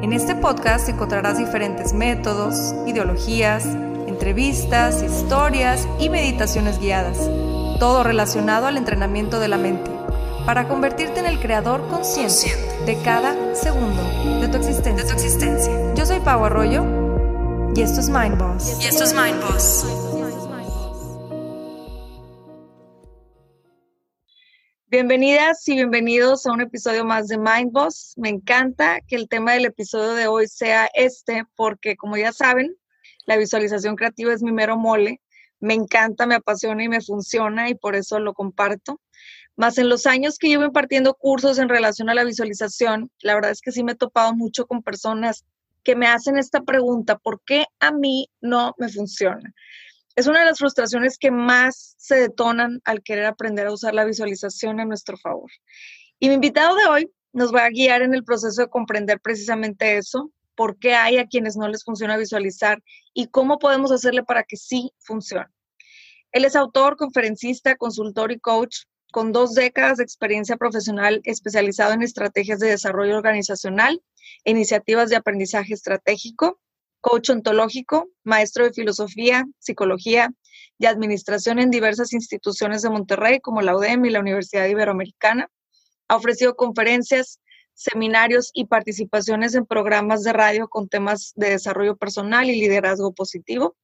[0.00, 3.64] En este podcast encontrarás diferentes métodos, ideologías,
[4.06, 7.18] entrevistas, historias y meditaciones guiadas,
[7.80, 9.90] todo relacionado al entrenamiento de la mente,
[10.46, 12.54] para convertirte en el creador consciente
[12.86, 14.00] de cada segundo
[14.40, 15.94] de tu existencia.
[15.96, 16.84] Yo soy Pau Arroyo
[17.74, 18.78] y esto es Mind Boss.
[18.80, 20.07] Y esto es Mind Boss.
[25.00, 28.14] Bienvenidas y bienvenidos a un episodio más de Mind Boss.
[28.16, 32.74] Me encanta que el tema del episodio de hoy sea este, porque como ya saben,
[33.24, 35.20] la visualización creativa es mi mero mole.
[35.60, 39.00] Me encanta, me apasiona y me funciona y por eso lo comparto.
[39.54, 43.52] Más en los años que llevo impartiendo cursos en relación a la visualización, la verdad
[43.52, 45.44] es que sí me he topado mucho con personas
[45.84, 49.54] que me hacen esta pregunta, ¿por qué a mí no me funciona?
[50.18, 54.04] Es una de las frustraciones que más se detonan al querer aprender a usar la
[54.04, 55.48] visualización a nuestro favor.
[56.18, 59.96] Y mi invitado de hoy nos va a guiar en el proceso de comprender precisamente
[59.96, 62.82] eso, por qué hay a quienes no les funciona visualizar
[63.14, 65.46] y cómo podemos hacerle para que sí funcione.
[66.32, 68.78] Él es autor, conferencista, consultor y coach
[69.12, 74.02] con dos décadas de experiencia profesional especializado en estrategias de desarrollo organizacional,
[74.44, 76.58] iniciativas de aprendizaje estratégico,
[77.00, 80.30] coach ontológico, maestro de filosofía, psicología
[80.78, 85.50] y administración en diversas instituciones de Monterrey, como la UDEM y la Universidad Iberoamericana.
[86.08, 87.40] Ha ofrecido conferencias,
[87.74, 93.76] seminarios y participaciones en programas de radio con temas de desarrollo personal y liderazgo positivo.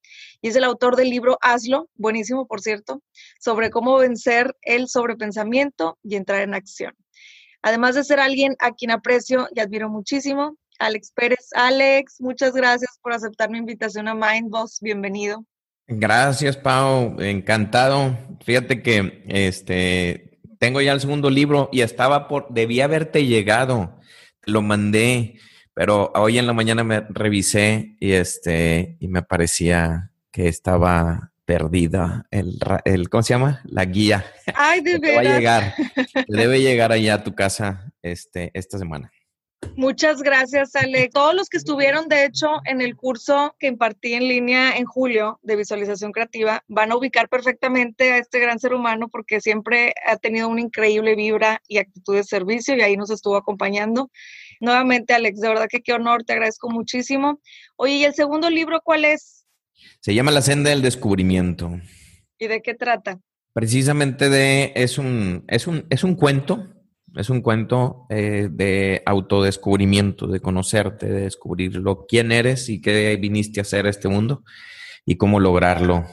[0.43, 3.03] Y es el autor del libro Hazlo, buenísimo por cierto,
[3.39, 6.97] sobre cómo vencer el sobrepensamiento y entrar en acción.
[7.63, 11.49] Además de ser alguien a quien aprecio y admiro muchísimo, Alex Pérez.
[11.55, 14.81] Alex, muchas gracias por aceptar mi invitación a Mindboss.
[14.81, 15.45] Bienvenido.
[15.87, 17.21] Gracias, Pau.
[17.21, 18.17] Encantado.
[18.45, 24.01] Fíjate que este tengo ya el segundo libro y estaba por, debía haberte llegado.
[24.47, 25.39] Lo mandé,
[25.75, 32.27] pero hoy en la mañana me revisé y este y me parecía que estaba perdida
[32.31, 33.61] el, el ¿cómo se llama?
[33.65, 34.25] La guía.
[34.55, 35.17] Ay, de verdad.
[35.17, 35.75] Va a llegar.
[36.29, 39.13] Debe llegar allá a tu casa este esta semana.
[39.77, 41.09] Muchas gracias, Ale.
[41.13, 45.41] Todos los que estuvieron, de hecho, en el curso que impartí en línea en julio
[45.43, 50.17] de visualización creativa, van a ubicar perfectamente a este gran ser humano porque siempre ha
[50.17, 54.11] tenido una increíble vibra y actitud de servicio y ahí nos estuvo acompañando.
[54.61, 57.41] Nuevamente, Alex, de verdad que qué honor, te agradezco muchísimo.
[57.77, 59.47] Oye, ¿y el segundo libro cuál es?
[60.01, 61.81] Se llama La senda del descubrimiento.
[62.39, 63.21] ¿Y de qué trata?
[63.53, 66.74] Precisamente de, es un, es un, es un cuento
[67.15, 73.17] es un cuento eh, de autodescubrimiento, de conocerte, de descubrir lo, quién eres y qué
[73.17, 74.43] viniste a hacer a este mundo
[75.07, 76.05] y cómo lograrlo.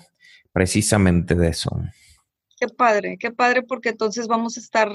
[0.54, 1.72] Precisamente de eso.
[2.60, 4.92] Qué padre, qué padre, porque entonces vamos a estar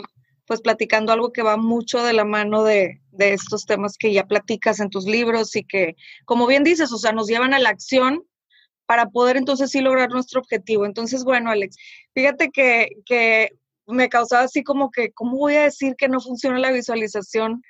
[0.46, 4.26] pues platicando algo que va mucho de la mano de, de estos temas que ya
[4.26, 7.70] platicas en tus libros y que, como bien dices, o sea, nos llevan a la
[7.70, 8.22] acción
[8.84, 10.86] para poder entonces sí lograr nuestro objetivo.
[10.86, 11.76] Entonces, bueno, Alex,
[12.14, 13.50] fíjate que, que
[13.86, 17.62] me causaba así como que, ¿cómo voy a decir que no funciona la visualización?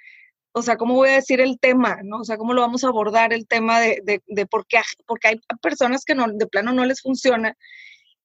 [0.53, 1.99] O sea, ¿cómo voy a decir el tema?
[2.03, 2.19] ¿no?
[2.21, 4.81] O sea, ¿cómo lo vamos a abordar el tema de, de, de por qué?
[5.06, 7.54] Porque hay personas que no, de plano no les funciona.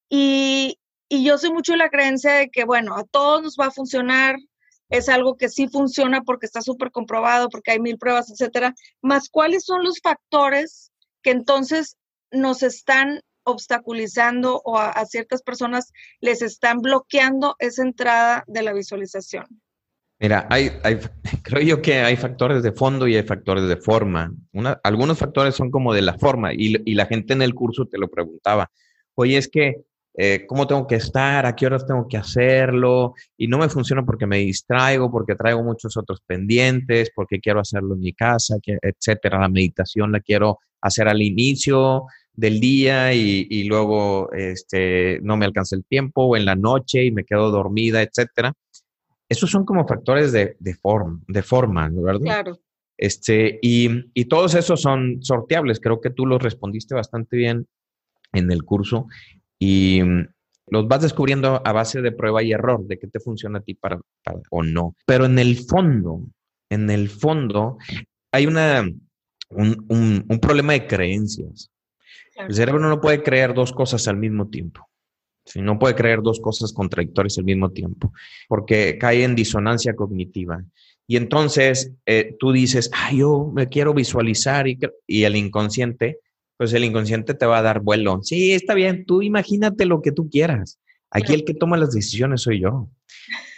[0.09, 0.77] Y,
[1.09, 4.37] y yo soy mucho la creencia de que, bueno, a todos nos va a funcionar,
[4.89, 8.75] es algo que sí funciona porque está súper comprobado, porque hay mil pruebas, etcétera.
[9.01, 10.91] Más, ¿cuáles son los factores
[11.21, 11.97] que entonces
[12.31, 19.45] nos están obstaculizando o a, ciertas personas les están bloqueando esa entrada de la visualización?
[20.19, 20.47] Mira,
[21.43, 24.31] creo yo que hay factores de fondo y hay factores de forma.
[24.83, 28.07] Algunos factores son como de la forma y, la gente en el curso te lo
[28.07, 28.69] preguntaba.
[29.15, 29.77] Oye, es que,
[30.13, 31.45] eh, ¿cómo tengo que estar?
[31.45, 33.15] ¿A qué horas tengo que hacerlo?
[33.35, 37.95] Y no me funciona porque me distraigo, porque traigo muchos otros pendientes, porque quiero hacerlo
[37.95, 39.39] en mi casa, etcétera.
[39.39, 45.75] La meditación la quiero hacer al inicio, del día y, luego este, no me alcanza
[45.75, 48.53] el tiempo o en la noche y me quedo dormida, etcétera.
[49.29, 52.21] Esos son como factores de, de, forma, de forma, ¿verdad?
[52.21, 52.59] Claro.
[52.97, 55.79] Este, y, y, todos esos son sorteables.
[55.79, 57.65] Creo que tú los respondiste bastante bien
[58.33, 59.07] en el curso
[59.57, 60.27] y mm,
[60.67, 63.73] los vas descubriendo a base de prueba y error, de qué te funciona a ti
[63.73, 64.95] para, para o no.
[65.05, 66.21] Pero en el fondo,
[66.69, 67.77] en el fondo,
[68.31, 68.89] hay una,
[69.49, 71.69] un, problema de creencias.
[72.47, 74.87] El cerebro no puede creer dos cosas al mismo tiempo.
[75.55, 78.13] No puede creer dos cosas contradictorias al mismo tiempo,
[78.47, 80.63] porque cae en disonancia cognitiva.
[81.07, 86.19] Y entonces eh, tú dices, ah, yo me quiero visualizar y, y, el inconsciente,
[86.57, 88.21] pues el inconsciente te va a dar vuelo.
[88.23, 90.79] Sí, está bien, tú imagínate lo que tú quieras.
[91.09, 92.89] Aquí el que toma las decisiones soy yo.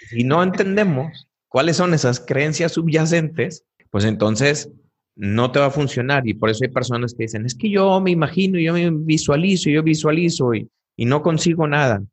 [0.09, 4.71] Si no entendemos cuáles son esas creencias subyacentes, pues entonces
[5.15, 6.27] no te va a funcionar.
[6.27, 9.69] Y por eso hay personas que dicen, es que yo me imagino, yo me visualizo,
[9.69, 12.03] yo visualizo y, y no consigo nada,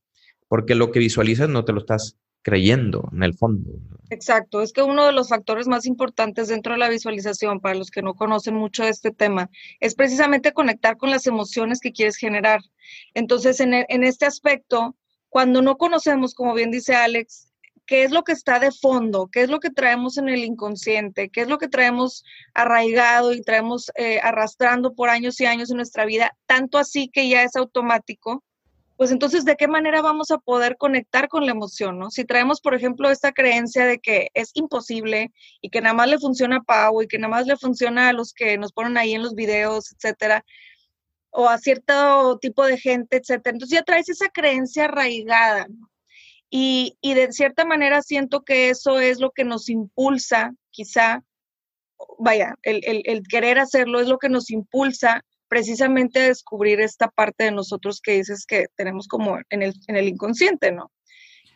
[0.49, 3.70] porque lo que visualizas no te lo estás creyendo en el fondo.
[4.08, 7.91] Exacto, es que uno de los factores más importantes dentro de la visualización, para los
[7.91, 12.17] que no conocen mucho de este tema, es precisamente conectar con las emociones que quieres
[12.17, 12.61] generar.
[13.14, 14.96] Entonces, en, e, en este aspecto,
[15.29, 17.50] cuando no conocemos, como bien dice Alex,
[17.90, 21.28] qué es lo que está de fondo, qué es lo que traemos en el inconsciente,
[21.28, 25.78] qué es lo que traemos arraigado y traemos eh, arrastrando por años y años en
[25.78, 28.44] nuestra vida, tanto así que ya es automático,
[28.96, 31.98] pues entonces, ¿de qué manera vamos a poder conectar con la emoción?
[31.98, 32.12] ¿no?
[32.12, 36.20] Si traemos, por ejemplo, esta creencia de que es imposible y que nada más le
[36.20, 39.14] funciona a Pau y que nada más le funciona a los que nos ponen ahí
[39.14, 40.44] en los videos, etcétera,
[41.31, 43.56] o a cierto tipo de gente, etcétera.
[43.56, 45.66] Entonces ya traes esa creencia arraigada.
[46.50, 51.23] Y, y de cierta manera siento que eso es lo que nos impulsa, quizá,
[52.19, 57.44] vaya, el, el, el querer hacerlo es lo que nos impulsa precisamente descubrir esta parte
[57.44, 60.93] de nosotros que dices que tenemos como en el, en el inconsciente, ¿no?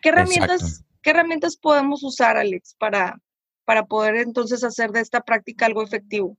[0.03, 3.21] ¿Qué herramientas, ¿Qué herramientas podemos usar, Alex, para,
[3.65, 6.37] para poder entonces hacer de esta práctica algo efectivo?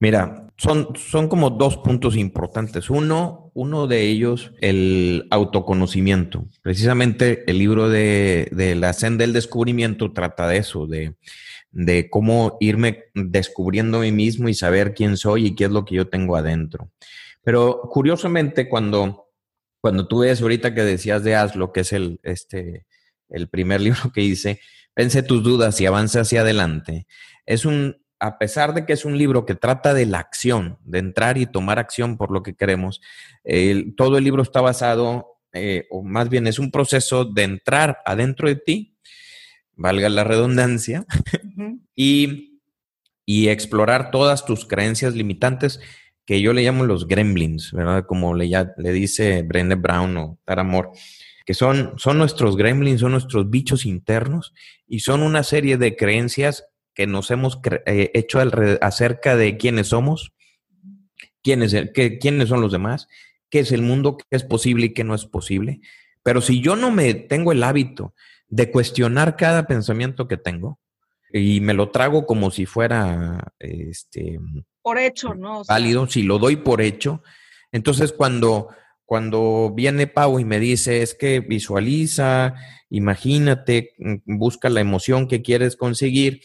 [0.00, 2.90] Mira, son, son como dos puntos importantes.
[2.90, 6.46] Uno, uno de ellos, el autoconocimiento.
[6.62, 11.14] Precisamente el libro de, de La senda del descubrimiento trata de eso, de,
[11.74, 15.84] de cómo irme descubriendo a mí mismo y saber quién soy y qué es lo
[15.84, 16.90] que yo tengo adentro.
[17.42, 19.28] Pero curiosamente, cuando,
[19.80, 22.86] cuando tú ves ahorita que decías de Hazlo, que es el, este,
[23.28, 24.60] el primer libro que hice,
[24.94, 27.06] pense tus dudas y avance hacia adelante.
[27.44, 30.98] Es un, a pesar de que es un libro que trata de la acción, de
[30.98, 33.00] entrar y tomar acción por lo que queremos,
[33.96, 38.48] todo el libro está basado, eh, o más bien es un proceso de entrar adentro
[38.48, 38.94] de ti
[39.76, 41.04] valga la redundancia,
[41.96, 42.60] y,
[43.26, 45.80] y, explorar todas tus creencias limitantes,
[46.24, 48.06] que yo le llamo los gremlins, ¿verdad?
[48.06, 50.90] Como le, ya, le dice Brené Brown o Tara Moore,
[51.44, 54.54] que son, son nuestros gremlins, son nuestros bichos internos
[54.86, 56.64] y son una serie de creencias
[56.94, 58.40] que nos hemos eh, hecho
[58.80, 60.32] acerca de quiénes somos,
[61.42, 63.08] quiénes, qué, quiénes son los demás,
[63.50, 65.80] qué es el mundo, qué es posible y qué no es posible.
[66.22, 68.14] Pero si yo no me tengo el hábito
[68.48, 70.78] de cuestionar cada pensamiento que tengo
[71.32, 74.38] y me lo trago como si fuera este
[74.82, 75.62] por hecho, ¿no?
[75.68, 77.22] válido, si lo doy por hecho.
[77.72, 78.68] Entonces cuando
[79.04, 82.54] cuando viene Pau y me dice, es que visualiza,
[82.88, 86.40] imagínate, mm, busca la emoción que quieres conseguir,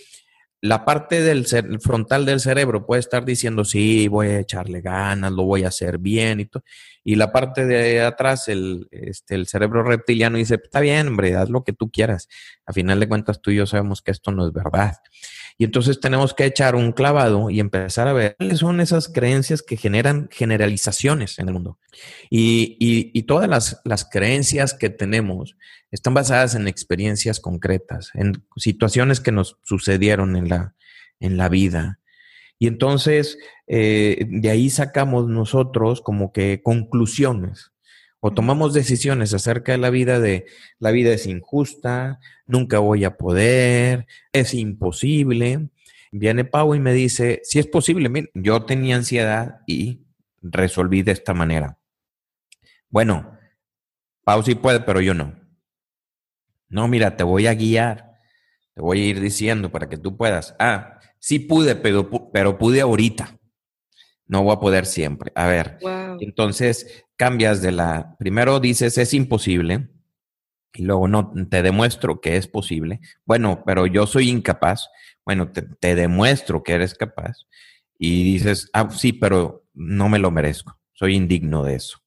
[0.62, 1.46] la parte del
[1.80, 5.98] frontal del cerebro puede estar diciendo, sí, voy a echarle ganas, lo voy a hacer
[5.98, 6.64] bien y todo.
[7.04, 11.50] Y la parte de atrás, el, este, el cerebro reptiliano dice, está bien, hombre, haz
[11.50, 12.28] lo que tú quieras.
[12.66, 14.98] A final de cuentas, tú y yo sabemos que esto no es verdad.
[15.62, 19.62] Y entonces tenemos que echar un clavado y empezar a ver cuáles son esas creencias
[19.62, 21.78] que generan generalizaciones en el mundo.
[22.30, 25.58] Y, y, todas las, las, creencias que tenemos
[25.92, 30.76] están basadas en experiencias concretas, en situaciones que nos sucedieron en la,
[31.20, 32.00] en la vida.
[32.58, 33.38] Y entonces
[33.68, 37.74] eh, de ahí sacamos nosotros como que conclusiones
[38.20, 40.46] o tomamos decisiones acerca de la vida de
[40.78, 45.70] la vida es injusta, nunca voy a poder, es imposible.
[46.12, 50.02] Viene Pau y me dice, si es posible, yo tenía ansiedad y
[50.42, 51.80] resolví de esta manera.
[52.90, 53.38] Bueno,
[54.24, 55.40] Pau sí puede, pero yo no.
[56.68, 58.14] No, mira, te voy a guiar,
[58.74, 60.56] te voy a ir diciendo para que tú puedas.
[60.60, 63.40] Ah, sí pude, pero, pero pude ahorita
[64.30, 65.34] no voy a poder siempre.
[65.36, 65.80] A ver,
[66.20, 69.90] entonces cambias de la, primero dices es imposible
[70.74, 73.02] y luego no, te demuestro que es posible.
[73.26, 74.88] Bueno, pero yo soy incapaz.
[75.26, 77.46] Bueno, te, demuestro que eres capaz
[77.98, 80.80] y dices, ah, sí, pero no me lo merezco.
[80.94, 82.00] Soy indigno de eso.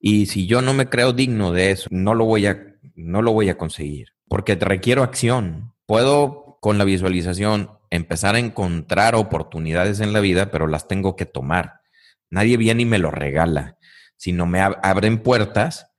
[0.00, 3.32] Y si yo no me creo digno de eso, no lo voy a, no lo
[3.32, 5.74] voy a conseguir porque requiero acción.
[5.86, 11.26] Puedo con la visualización empezar a encontrar oportunidades en la vida, pero las tengo que
[11.26, 11.80] tomar.
[12.30, 13.78] Nadie viene y me lo regala,
[14.16, 15.92] sino me abren puertas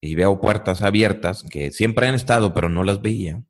[0.00, 3.42] y veo puertas abiertas que siempre han estado, pero no las veía,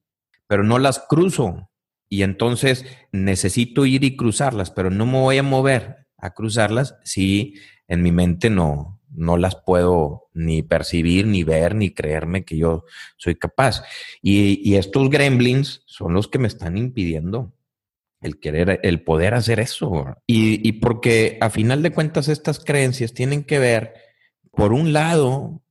[0.46, 1.70] pero no las cruzo.
[2.08, 7.54] y entonces necesito ir y cruzarlas, pero no me voy a mover a cruzarlas si
[7.88, 12.84] en mi mente no, no las puedo ni percibir, ni ver, ni creerme que yo
[13.16, 13.82] soy capaz.
[14.20, 17.54] Y, estos gremlins son los que me están impidiendo
[18.24, 20.16] el querer, el poder hacer eso.
[20.26, 23.94] Y, y, porque a final de cuentas estas creencias tienen que ver,
[24.50, 25.62] por un lado,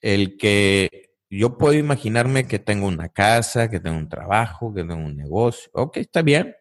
[0.00, 5.04] el que yo puedo imaginarme que tengo una casa, que tengo un trabajo, que tengo
[5.04, 5.70] un negocio.
[5.74, 6.54] Ok, está bien.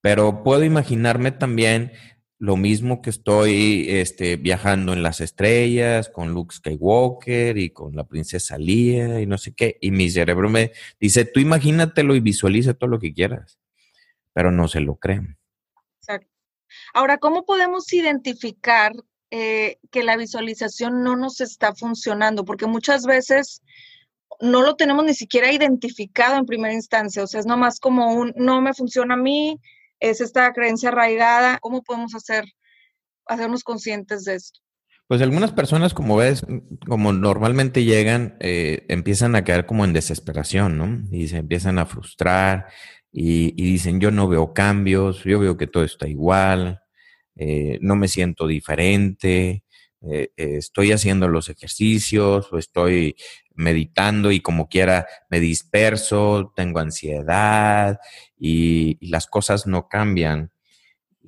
[0.00, 1.92] Pero puedo imaginarme también
[2.40, 8.04] lo mismo que estoy este, viajando en las estrellas con Luke Skywalker y con la
[8.04, 9.76] princesa Leia y no sé qué.
[9.80, 13.58] Y mi cerebro me dice, tú imagínatelo y visualiza todo lo que quieras,
[14.32, 15.38] pero no se lo creen.
[16.00, 16.30] Exacto.
[16.94, 18.92] Ahora, ¿cómo podemos identificar
[19.30, 22.44] eh, que la visualización no nos está funcionando?
[22.44, 23.62] Porque muchas veces
[24.40, 28.32] no lo tenemos ni siquiera identificado en primera instancia, o sea, es nomás como un,
[28.36, 29.60] no me funciona a mí,
[30.00, 31.58] es esta creencia arraigada.
[31.60, 32.44] ¿Cómo podemos hacer,
[33.26, 34.60] hacernos conscientes de esto?
[35.06, 36.46] Pues algunas personas, como ves,
[36.86, 41.02] como normalmente llegan, eh, empiezan a caer como en desesperación, ¿no?
[41.10, 42.68] Y se empiezan a frustrar
[43.12, 46.82] y, dicen, yo no veo cambios, yo veo que todo está igual,
[47.36, 49.64] eh, no me siento diferente,
[50.02, 53.16] eh, estoy haciendo los ejercicios o estoy
[53.54, 57.98] meditando y como quiera me disperso, tengo ansiedad
[58.38, 60.52] y, las cosas no cambian.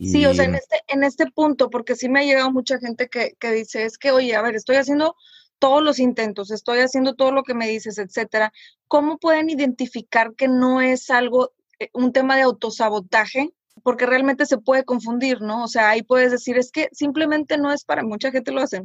[0.00, 3.08] Sí, o sea, en este, en este punto, porque sí me ha llegado mucha gente
[3.08, 5.14] que, que dice, es que, oye, a ver, estoy haciendo
[5.58, 8.52] todos los intentos, estoy haciendo todo lo que me dices, etcétera.
[8.88, 11.62] ¿Cómo pueden identificar que no es algo, eh,
[11.92, 13.50] un tema de autosabotaje?
[13.82, 15.64] porque realmente se puede confundir, ¿no?
[15.64, 18.82] O sea, ahí puedes decir, es que simplemente no es para, mucha gente lo hace,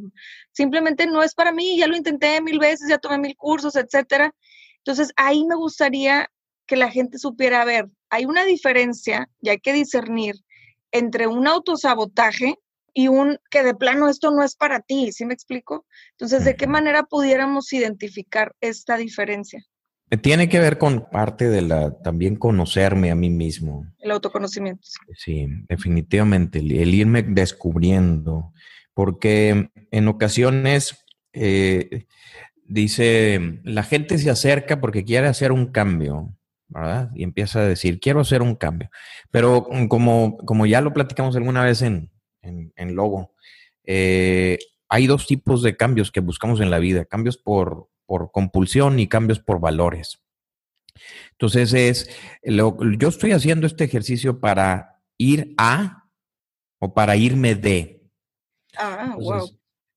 [0.53, 4.33] simplemente no es para mí, ya lo intenté mil veces, ya tomé mil cursos, etcétera.
[4.77, 6.29] Entonces, ahí me gustaría
[6.65, 10.35] que la gente supiera, a ver, hay una diferencia y hay que discernir
[10.91, 12.55] entre un autosabotaje
[12.93, 15.85] y un que de plano esto no es para ti, ¿sí me explico?
[16.11, 19.63] Entonces, ¿de qué manera pudiéramos identificar esta diferencia?
[20.21, 23.85] Tiene que ver con parte de la, también conocerme a mí mismo.
[23.99, 24.87] El autoconocimiento.
[25.17, 28.53] Sí, definitivamente, el, irme descubriendo,
[28.93, 32.05] porque en ocasiones, eh,
[32.63, 36.33] dice, la gente se acerca porque quiere hacer un cambio,
[36.69, 37.11] ¿verdad?
[37.13, 38.89] Y empieza a decir, quiero hacer un cambio.
[39.29, 42.11] Pero como, como ya lo platicamos alguna vez en,
[42.41, 43.33] en, Logo,
[43.83, 44.57] eh,
[44.89, 49.07] hay dos tipos de cambios que buscamos en la vida, cambios por por compulsión y
[49.07, 50.23] cambios por valores.
[51.33, 52.09] Entonces es,
[52.43, 56.05] yo estoy haciendo este ejercicio para ir a
[56.79, 58.09] o para irme de.
[58.75, 59.47] Ah, wow.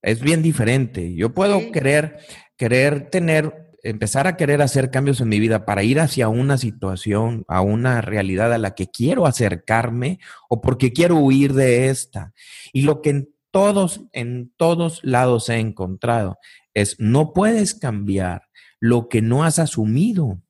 [0.03, 1.15] Es bien diferente.
[1.15, 2.19] Yo puedo querer,
[2.57, 7.45] querer tener, empezar a querer hacer cambios en mi vida para ir hacia una situación,
[7.47, 10.19] a una realidad a la que quiero acercarme
[10.49, 12.33] o porque quiero huir de esta.
[12.73, 16.37] Y lo que todos, en todos lados he encontrado
[16.73, 18.43] es no puedes cambiar
[18.79, 20.41] lo que no has asumido.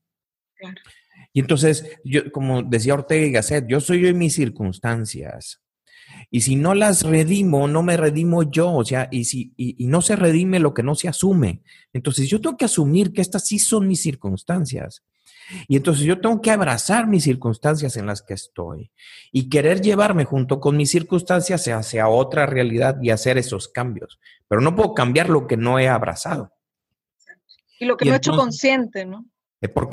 [1.34, 5.62] Y entonces, yo, como decía Ortega y Gasset, yo soy yo en mis circunstancias.
[6.30, 10.02] Y si no las redimo, no me redimo yo, o sea, y, si, y, no
[10.02, 11.62] se redime lo que no se asume.
[11.94, 15.04] Entonces yo tengo que asumir que estas sí son mis circunstancias.
[15.68, 18.92] Y entonces yo tengo que abrazar mis circunstancias en las que estoy
[19.32, 24.20] y querer llevarme junto con mis circunstancias hacia otra realidad y hacer esos cambios.
[24.48, 26.54] Pero no puedo cambiar lo que no he abrazado.
[27.80, 29.26] Y lo que no he hecho consciente, ¿no?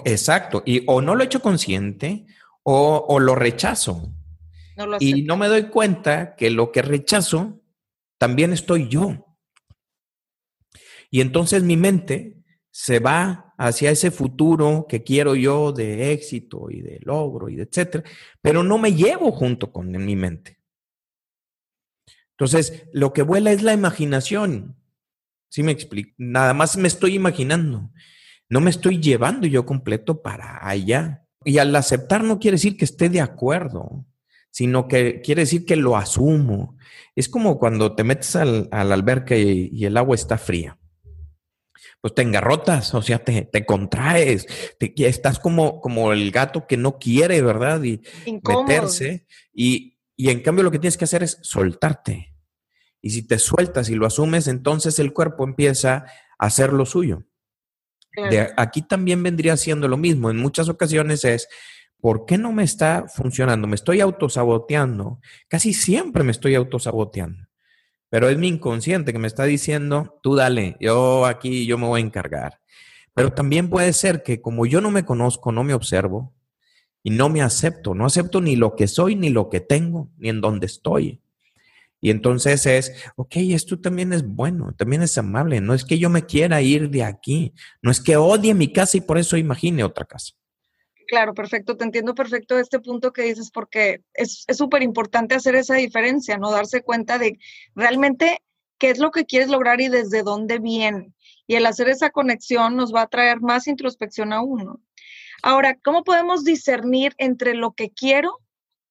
[0.04, 0.62] exacto.
[0.64, 2.26] Y o no lo he hecho consciente
[2.62, 4.12] o, lo rechazo.
[5.00, 7.60] y no me doy cuenta que lo que rechazo
[8.18, 9.36] también estoy yo.
[11.10, 12.37] Y entonces mi mente
[12.80, 17.64] se va hacia ese futuro que quiero yo de éxito y de logro y de
[17.64, 18.04] etcétera,
[18.40, 20.60] pero no me llevo junto con mi mente.
[22.30, 24.76] Entonces, lo que vuela es la imaginación.
[25.50, 26.14] ¿Sí me explico?
[26.18, 27.90] Nada más me estoy imaginando.
[28.48, 31.26] No me estoy llevando yo completo para allá.
[31.44, 34.06] Y al aceptar no quiere decir que esté de acuerdo,
[34.52, 36.78] sino que quiere decir que lo asumo.
[37.16, 40.77] Es como cuando te metes al, al alberca y el agua está fría
[42.00, 44.46] pues te engarrotas, o sea, te, te contraes,
[44.78, 47.82] te, estás como, como el gato que no quiere, ¿verdad?
[47.82, 48.00] Y
[48.42, 49.26] meterse.
[49.52, 52.34] Y, y en cambio lo que tienes que hacer es soltarte.
[53.00, 56.04] Y si te sueltas y lo asumes, entonces el cuerpo empieza
[56.38, 57.24] a hacer lo suyo.
[58.30, 60.30] De aquí también vendría siendo lo mismo.
[60.30, 61.48] En muchas ocasiones es,
[62.00, 63.68] ¿por qué no me está funcionando?
[63.68, 65.20] Me estoy autosaboteando.
[65.46, 67.47] Casi siempre me estoy autosaboteando
[68.10, 72.00] pero es mi inconsciente que me está diciendo, tú dale, yo aquí, yo me voy
[72.00, 72.60] a encargar.
[73.14, 76.34] Pero también puede ser que como yo no me conozco, no me observo,
[77.02, 80.28] y no me acepto, no acepto ni lo que soy, ni lo que tengo, ni
[80.28, 81.20] en dónde estoy.
[82.00, 85.60] Y entonces es, ok, esto también es bueno, también es amable.
[85.60, 88.96] No es que yo me quiera ir de aquí, no es que odie mi casa
[88.96, 90.34] y por eso imagine otra casa.
[91.08, 91.76] Claro, perfecto.
[91.76, 96.50] Te entiendo perfecto este punto que dices porque es súper importante hacer esa diferencia, ¿no?
[96.50, 97.38] Darse cuenta de
[97.74, 98.42] realmente
[98.78, 101.14] qué es lo que quieres lograr y desde dónde viene.
[101.46, 104.82] Y el hacer esa conexión nos va a traer más introspección a uno.
[105.42, 108.40] Ahora, ¿cómo podemos discernir entre lo que quiero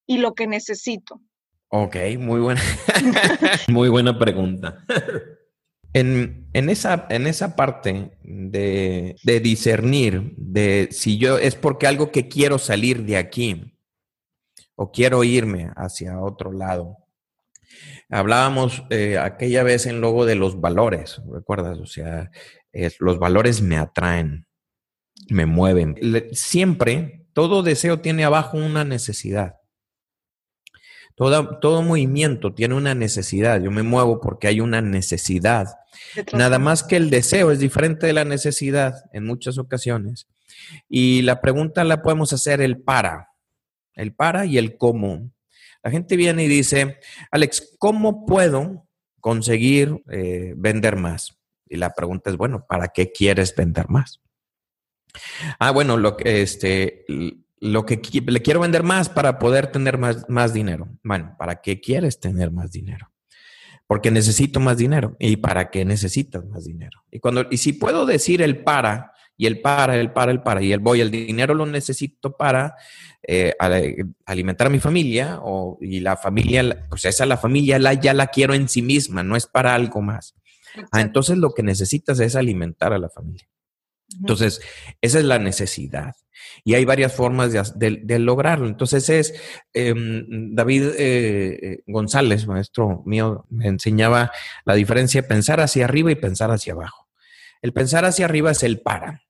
[0.07, 1.21] y lo que necesito?
[1.67, 2.61] Ok, muy buena,
[3.67, 4.83] muy buena pregunta.
[5.99, 12.59] En, esa, en esa parte de, discernir, de si yo es porque algo que quiero
[12.59, 13.73] salir de aquí
[14.75, 16.97] o quiero irme hacia otro lado.
[18.09, 21.79] Hablábamos eh, aquella vez en logo de los valores, ¿recuerdas?
[21.79, 22.29] O sea,
[22.99, 24.45] los valores me atraen,
[25.29, 25.95] me mueven.
[26.31, 29.55] siempre, todo deseo tiene abajo una necesidad.
[31.17, 33.59] Todo, todo movimiento tiene una necesidad.
[33.59, 35.65] Yo me muevo porque hay una necesidad.
[36.31, 40.27] Nada más que el deseo es diferente de la necesidad en muchas ocasiones.
[40.87, 43.29] Y la pregunta la podemos hacer el para.
[43.95, 45.31] El para y el cómo.
[45.81, 46.99] La gente viene y dice,
[47.31, 48.87] Alex, ¿cómo puedo
[49.19, 51.35] conseguir eh, vender más?
[51.65, 54.21] Y la pregunta es, bueno, ¿para qué quieres vender más?
[55.57, 57.05] Ah, bueno, lo que este
[57.59, 60.89] lo que le quiero vender más para poder tener más, más dinero.
[61.03, 63.11] Bueno, ¿para qué quieres tener más dinero?
[63.87, 65.15] Porque necesito más dinero.
[65.19, 67.03] ¿Y para qué necesitas más dinero?
[67.11, 70.61] Y, cuando, y si puedo decir el para, y el para, el para, el para,
[70.61, 72.75] y el voy, el dinero lo necesito para
[73.23, 73.53] eh,
[74.25, 78.27] alimentar a mi familia, o, y la familia, pues esa la familia la, ya la
[78.27, 80.35] quiero en sí misma, no es para algo más.
[80.91, 83.47] Ah, entonces lo que necesitas es alimentar a la familia.
[84.19, 84.61] Entonces,
[85.01, 86.15] esa es la necesidad.
[86.63, 88.67] Y hay varias formas de, lograrlo.
[88.67, 89.33] Entonces es,
[89.73, 94.31] em, David eh, eh, González, maestro mío, me enseñaba
[94.65, 97.07] la diferencia de pensar hacia arriba y pensar hacia abajo.
[97.61, 99.23] El pensar hacia arriba es el para.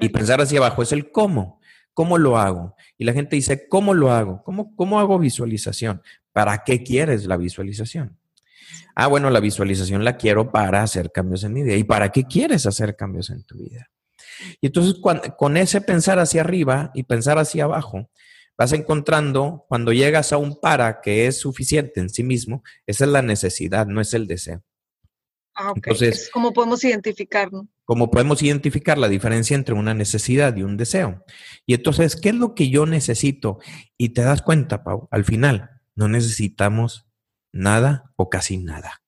[0.00, 1.60] Y pensar hacia abajo es el cómo.
[1.92, 2.76] ¿Cómo lo hago?
[2.96, 4.42] Y la gente dice, ¿cómo lo hago?
[4.44, 6.02] ¿Cómo, cómo hago visualización?
[6.32, 8.18] ¿Para qué quieres la visualización?
[8.94, 11.76] Ah, bueno, la visualización la quiero para hacer cambios en mi vida.
[11.76, 13.90] ¿Y para qué quieres hacer cambios en tu vida?
[14.60, 18.10] Y entonces con ese pensar hacia arriba y pensar hacia abajo,
[18.56, 23.10] vas encontrando, cuando llegas a un para que es suficiente en sí mismo, esa es
[23.10, 24.62] la necesidad, no es el deseo.
[25.54, 25.78] Ah, ok.
[25.78, 27.66] Entonces, ¿cómo podemos identificarlo?
[27.84, 31.24] ¿Cómo podemos identificar la diferencia entre una necesidad y un deseo?
[31.66, 33.58] Y entonces, ¿qué es lo que yo necesito?
[33.96, 37.06] Y te das cuenta, Pau, al final, no necesitamos
[37.52, 39.02] nada o casi nada.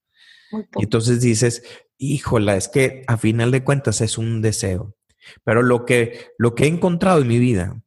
[0.76, 1.62] Y entonces dices,
[1.96, 4.96] híjola, es que a final de cuentas es un deseo.
[5.44, 7.82] Pero lo que, lo que he encontrado en mi vida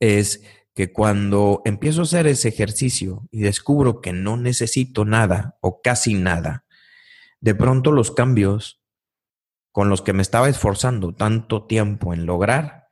[0.00, 0.42] es
[0.74, 6.14] que cuando empiezo a hacer ese ejercicio y descubro que no necesito nada o casi
[6.14, 6.66] nada,
[7.40, 8.82] de pronto los cambios
[9.72, 12.88] con los que me estaba esforzando tanto tiempo en lograr,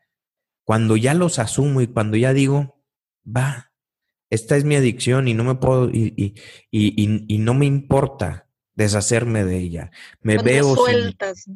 [0.64, 2.82] cuando ya los asumo y cuando ya digo,
[3.24, 3.72] va,
[4.30, 6.34] esta es mi adicción y no me puedo, y,
[6.70, 9.90] y, no me importa deshacerme de ella.
[10.22, 10.74] Me veo.
[10.74, 11.48] Sueltas.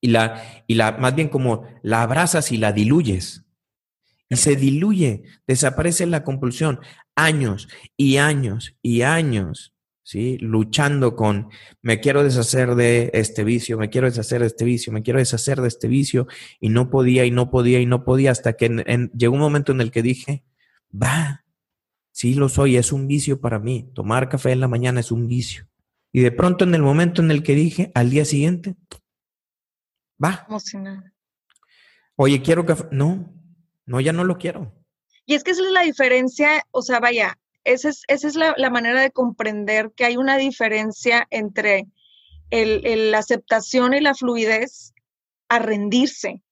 [0.00, 3.44] Y la, y la, más bien como la abrazas y la diluyes.
[4.28, 6.80] Y se diluye, desaparece la compulsión.
[7.14, 10.38] Años y años y años, ¿sí?
[10.38, 11.48] Luchando con,
[11.82, 15.60] me quiero deshacer de este vicio, me quiero deshacer de este vicio, me quiero deshacer
[15.60, 16.26] de este vicio,
[16.58, 19.80] y no podía, y no podía, y no podía, hasta que llegó un momento en
[19.80, 20.42] el que dije,
[20.90, 21.44] va,
[22.14, 23.90] Sí lo soy, es un vicio para mí.
[23.92, 25.66] Tomar café en la mañana es un vicio.
[26.12, 28.76] Y de pronto en el momento en el que dije, al día siguiente,
[30.24, 30.46] va.
[32.16, 32.84] Oye, quiero café.
[32.90, 33.32] No,
[33.86, 34.72] no, ya no lo quiero.
[35.26, 38.70] Y es que esa es la diferencia, o sea, vaya, esa es, esa es la,
[38.70, 41.86] manera de comprender que hay una diferencia entre
[42.50, 44.92] la aceptación y la fluidez
[45.48, 46.42] a rendirse.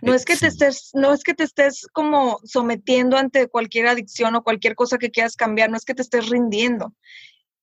[0.00, 4.34] No es que te estés, no es que te estés como sometiendo ante cualquier adicción
[4.34, 6.94] o cualquier cosa que quieras cambiar, no es que te estés rindiendo.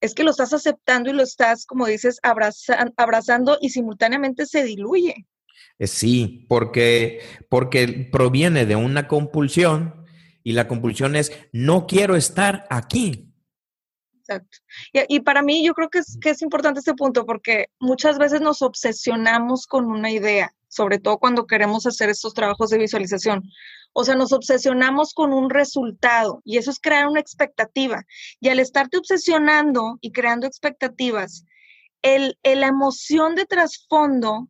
[0.02, 5.26] Es que lo estás aceptando y lo estás, como dices, abrazando y simultáneamente se diluye.
[5.78, 10.06] Eh, sí, porque, porque proviene de una compulsión
[10.44, 13.34] y la compulsión es no quiero estar aquí.
[14.20, 14.58] Exacto.
[14.94, 18.42] Y, para mí yo creo que es, que es importante este punto porque muchas veces
[18.42, 23.44] nos obsesionamos con una idea sobre todo cuando queremos hacer estos trabajos de visualización.
[23.92, 28.06] O sea, nos obsesionamos con un resultado y eso es crear una expectativa.
[28.40, 31.44] Y al estarte obsesionando y creando expectativas,
[32.02, 34.48] el, la emoción de trasfondo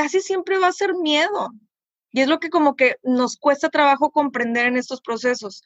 [0.00, 1.50] casi siempre va a ser miedo.
[2.10, 5.62] Y es lo que como que nos cuesta trabajo comprender en estos procesos.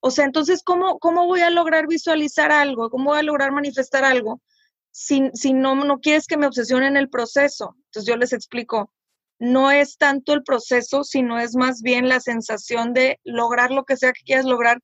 [0.00, 2.90] O sea, entonces, ¿cómo, cómo voy a lograr visualizar algo?
[2.90, 4.42] ¿Cómo voy a lograr manifestar algo
[4.90, 7.76] si, si no, no quieres que me obsesione en el proceso?
[7.84, 8.92] Entonces yo les explico,
[9.38, 13.96] no es tanto el proceso, sino es más bien la sensación de lograr lo que
[13.96, 14.80] sea que quieras lograr,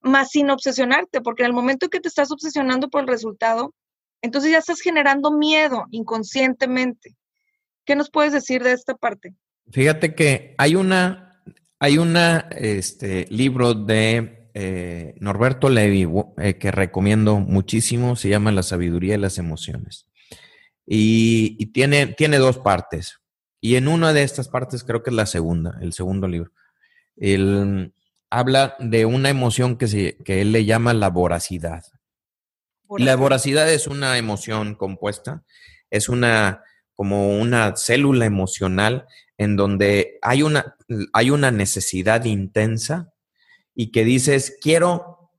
[0.00, 3.74] más sin obsesionarte, porque en el momento que te estás obsesionando por el resultado,
[4.22, 7.16] entonces ya estás generando miedo inconscientemente.
[7.84, 9.34] ¿Qué nos puedes decir de esta parte?
[9.70, 11.42] Fíjate que hay una,
[11.78, 16.06] hay una, este, libro de eh, Norberto Levi
[16.38, 20.06] eh, que recomiendo muchísimo, se llama La sabiduría de las emociones.
[20.86, 23.20] Y, tiene, tiene dos partes.
[23.60, 26.52] Y en una de estas partes, creo que es la segunda, el segundo libro,
[27.16, 27.94] él
[28.30, 31.84] habla de una emoción que, se, que él le llama la voracidad.
[32.98, 35.42] La voracidad es una emoción compuesta,
[35.90, 36.62] es una
[36.94, 39.06] como una célula emocional
[39.38, 40.76] en donde hay una,
[41.12, 43.12] hay una necesidad intensa
[43.74, 45.32] y que dices, quiero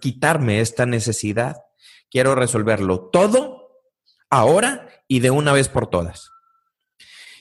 [0.00, 1.56] quitarme esta necesidad,
[2.10, 3.82] quiero resolverlo todo
[4.30, 6.30] ahora y de una vez por todas.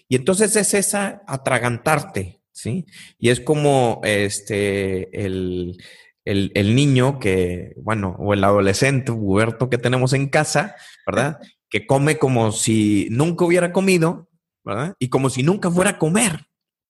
[0.07, 2.87] Y entonces es esa atragantarte, ¿sí?
[3.19, 5.77] Y es como este, el,
[6.25, 11.39] el, niño que, bueno, o el adolescente, Huberto que tenemos en casa, ¿verdad?
[11.69, 14.29] Que come como si nunca hubiera comido,
[14.63, 14.95] ¿verdad?
[14.99, 16.47] Y como si nunca fuera a comer.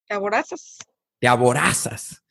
[0.08, 0.78] Te aborazas.
[1.20, 2.24] Te aborazas.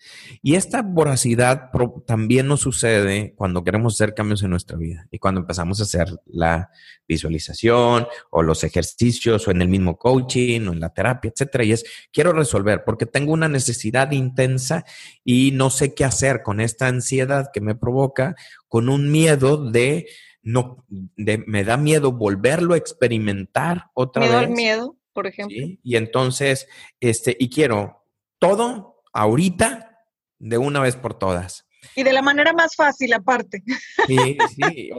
[0.43, 1.71] Y esta voracidad
[2.07, 6.09] también nos sucede cuando queremos hacer cambios en nuestra vida y cuando empezamos a hacer
[6.27, 6.71] la
[7.07, 11.65] visualización o los ejercicios o en el mismo coaching o en la terapia, etcétera.
[11.65, 14.85] Y es, quiero resolver porque tengo una necesidad intensa
[15.25, 18.37] y no sé qué hacer con esta ansiedad que me provoca,
[18.69, 20.07] con un miedo de
[20.43, 24.31] no, de, me da miedo volverlo a experimentar otra vez.
[24.31, 25.57] Miedo al miedo, por ejemplo.
[25.83, 26.67] Y entonces,
[27.01, 28.05] este, y quiero
[28.39, 30.07] todo ahorita
[30.39, 31.67] de una vez por todas.
[31.95, 33.63] Y de la manera más fácil aparte.
[34.07, 34.91] Sí, sí,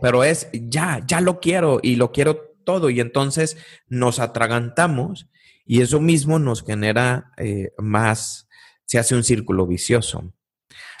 [0.00, 3.56] pero es ya, ya lo quiero y lo quiero todo y entonces
[3.88, 5.28] nos atragantamos
[5.66, 8.48] y eso mismo nos genera eh, más,
[8.84, 10.32] se hace un círculo vicioso.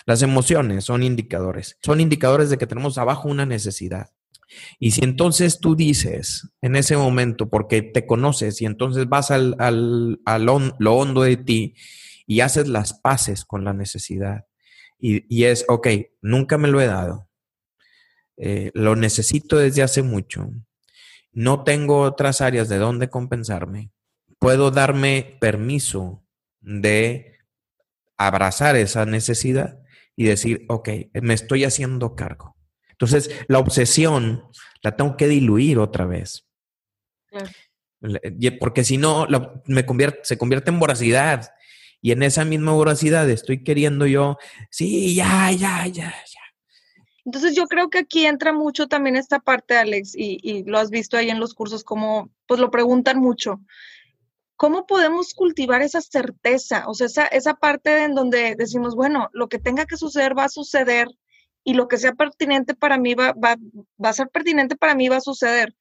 [0.06, 4.10] Las emociones son indicadores, son indicadores de que tenemos abajo una necesidad.
[4.78, 9.56] Y si entonces tú dices en ese momento, porque te conoces y entonces vas al,
[9.58, 11.74] al, al lo hondo de ti
[12.26, 14.46] y haces las paces con la necesidad.
[14.98, 15.88] Y, es, ok,
[16.22, 17.28] nunca me lo he dado.
[18.38, 20.50] Eh, lo necesito desde hace mucho.
[21.32, 23.90] No tengo otras áreas de donde compensarme.
[24.38, 26.24] Puedo darme permiso
[26.60, 27.38] de
[28.16, 29.83] abrazar esa necesidad
[30.16, 30.88] y decir, ok,
[31.22, 32.56] me estoy haciendo cargo.
[32.90, 34.44] Entonces, la obsesión
[34.82, 36.46] la tengo que diluir otra vez.
[38.60, 39.26] Porque si no,
[39.66, 41.50] me convierte, se convierte en voracidad
[42.00, 44.36] y en esa misma voracidad estoy queriendo yo,
[44.70, 46.40] sí, ya, ya, ya, ya.
[47.24, 51.16] Entonces yo creo que aquí entra mucho también esta parte, Alex, y, lo has visto
[51.16, 53.60] ahí en los cursos, como pues lo preguntan mucho.
[54.56, 56.84] ¿Cómo podemos cultivar esa certeza?
[56.86, 60.44] O sea, esa, esa parte en donde decimos, bueno, lo que tenga que suceder va
[60.44, 61.08] a suceder
[61.64, 63.56] y lo que sea pertinente para mí va, va,
[64.02, 65.74] va a ser pertinente para mí va a suceder.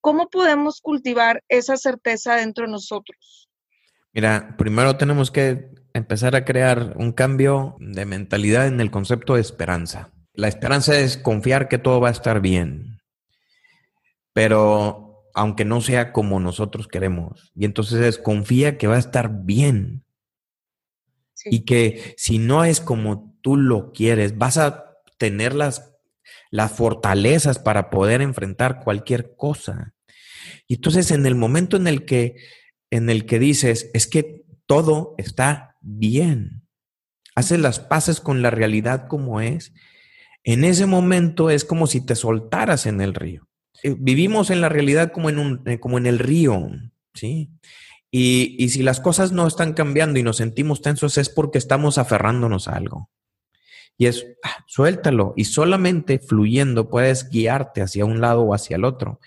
[0.00, 3.48] ¿Cómo podemos cultivar esa certeza dentro de nosotros?
[4.12, 9.40] Mira, primero tenemos que empezar a crear un cambio de mentalidad en el concepto de
[9.40, 10.10] esperanza.
[10.32, 12.98] La esperanza es confiar que todo va a estar bien,
[14.32, 15.05] pero
[15.36, 20.02] aunque no sea como nosotros queremos, y entonces es confía que va a estar bien.
[21.44, 25.94] Y que si no es como tú lo quieres, vas a tener las,
[26.50, 29.94] las fortalezas para poder enfrentar cualquier cosa.
[30.66, 32.36] Y entonces en el momento en el que
[32.90, 36.66] en el que dices, es que todo está bien.
[37.34, 39.72] Haces las paces con la realidad como es.
[40.44, 43.48] En ese momento es como si te soltaras en el río.
[43.82, 46.70] Eh, vivimos en la realidad como en, un, eh, como en el río,
[47.14, 47.50] ¿sí?
[48.10, 51.98] Y, y si las cosas no están cambiando y nos sentimos tensos es porque estamos
[51.98, 53.10] aferrándonos a algo.
[53.98, 55.32] Y es, ah, suéltalo.
[55.36, 59.20] Y solamente fluyendo puedes guiarte hacia un lado o hacia el otro.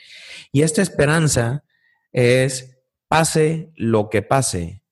[0.51, 1.63] Y esta esperanza
[2.12, 4.83] es pase lo que pase,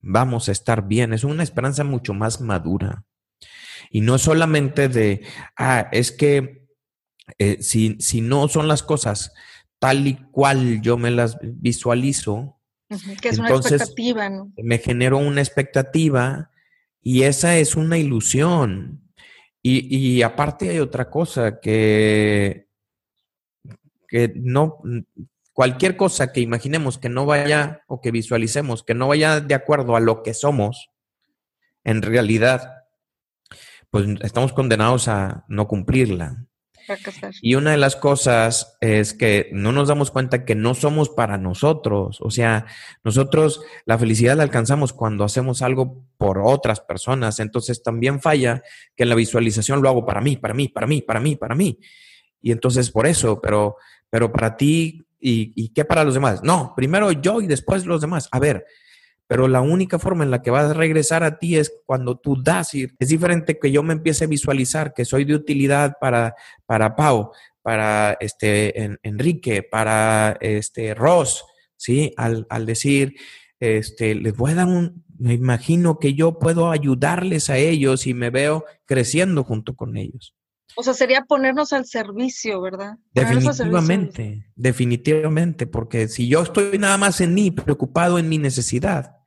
[0.00, 1.12] vamos a estar bien.
[1.12, 3.04] Es una esperanza mucho más madura.
[3.90, 5.22] Y no solamente de,
[5.56, 6.59] ah, es que
[7.38, 9.32] eh, si, si, no son las cosas
[9.78, 12.58] tal y cual yo me las visualizo,
[13.20, 14.52] que es una expectativa, ¿no?
[14.56, 16.50] Me genero una expectativa
[17.02, 19.02] y esa es una ilusión.
[19.62, 22.68] Y, y aparte hay otra cosa que,
[24.08, 24.78] que no,
[25.52, 29.94] cualquier cosa que imaginemos que no vaya o que visualicemos que no vaya de acuerdo
[29.94, 30.90] a lo que somos,
[31.84, 32.84] en realidad,
[33.90, 36.46] pues estamos condenados a no cumplirla.
[37.42, 41.38] Y una de las cosas es que no nos damos cuenta que no somos para
[41.38, 42.18] nosotros.
[42.20, 42.66] O sea,
[43.04, 47.40] nosotros la felicidad la alcanzamos cuando hacemos algo por otras personas.
[47.40, 48.62] Entonces también falla
[48.96, 51.78] que la visualización lo hago para mí, para mí, para mí, para mí, para mí.
[52.42, 53.76] Y entonces por eso, pero,
[54.08, 56.42] pero para ti y, y qué para los demás.
[56.42, 58.28] No, primero yo y después los demás.
[58.32, 58.64] A ver,
[59.30, 62.42] pero la única forma en la que vas a regresar a ti es cuando tú
[62.42, 62.74] das.
[62.74, 66.34] Y es diferente que yo me empiece a visualizar que soy de utilidad para,
[66.66, 67.30] para Pau,
[67.62, 71.44] para este, Enrique, para este, Ross,
[71.76, 72.12] ¿sí?
[72.16, 73.14] Al, al decir,
[73.60, 78.14] este, les voy a dar un, me imagino que yo puedo ayudarles a ellos y
[78.14, 80.34] me veo creciendo junto con ellos.
[80.74, 82.96] O sea, sería ponernos al servicio, ¿verdad?
[83.14, 89.19] Definitivamente, definitivamente, porque si yo estoy nada más en mí, preocupado en mi necesidad,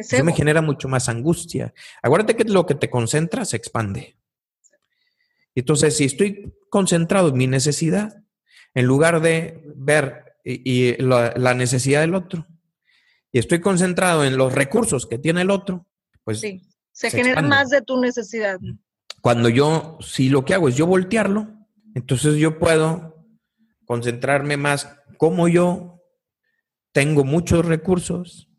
[0.00, 1.72] eso me genera mucho más angustia.
[2.02, 4.16] Acuérdate que lo que te concentra se expande.
[5.54, 8.22] Entonces, si estoy concentrado en mi necesidad,
[8.74, 12.46] en lugar de ver y, la, necesidad del otro,
[13.32, 15.86] y estoy concentrado en los recursos que tiene el otro,
[16.24, 16.40] pues...
[16.40, 18.58] Sí, se, genera más de tu necesidad.
[19.20, 21.48] Cuando yo, si lo que hago es yo voltearlo,
[21.94, 23.26] entonces yo puedo
[23.84, 26.00] concentrarme más como yo
[26.92, 28.49] tengo muchos recursos,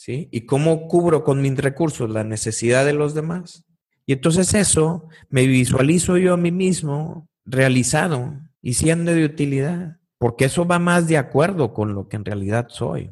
[0.00, 0.30] ¿sí?
[0.32, 3.66] ¿Y cómo cubro con mis recursos la necesidad de los demás?
[4.06, 8.32] Y entonces eso me visualizo yo a mí mismo realizado
[8.62, 12.68] y siendo de utilidad, porque eso va más de acuerdo con lo que en realidad
[12.70, 13.10] soy.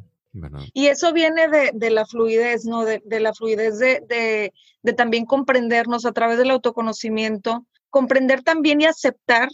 [0.72, 2.87] Y eso viene de, la fluidez, ¿no?
[2.87, 9.51] De, la fluidez de, de, también comprendernos a través del autoconocimiento, comprender también y aceptar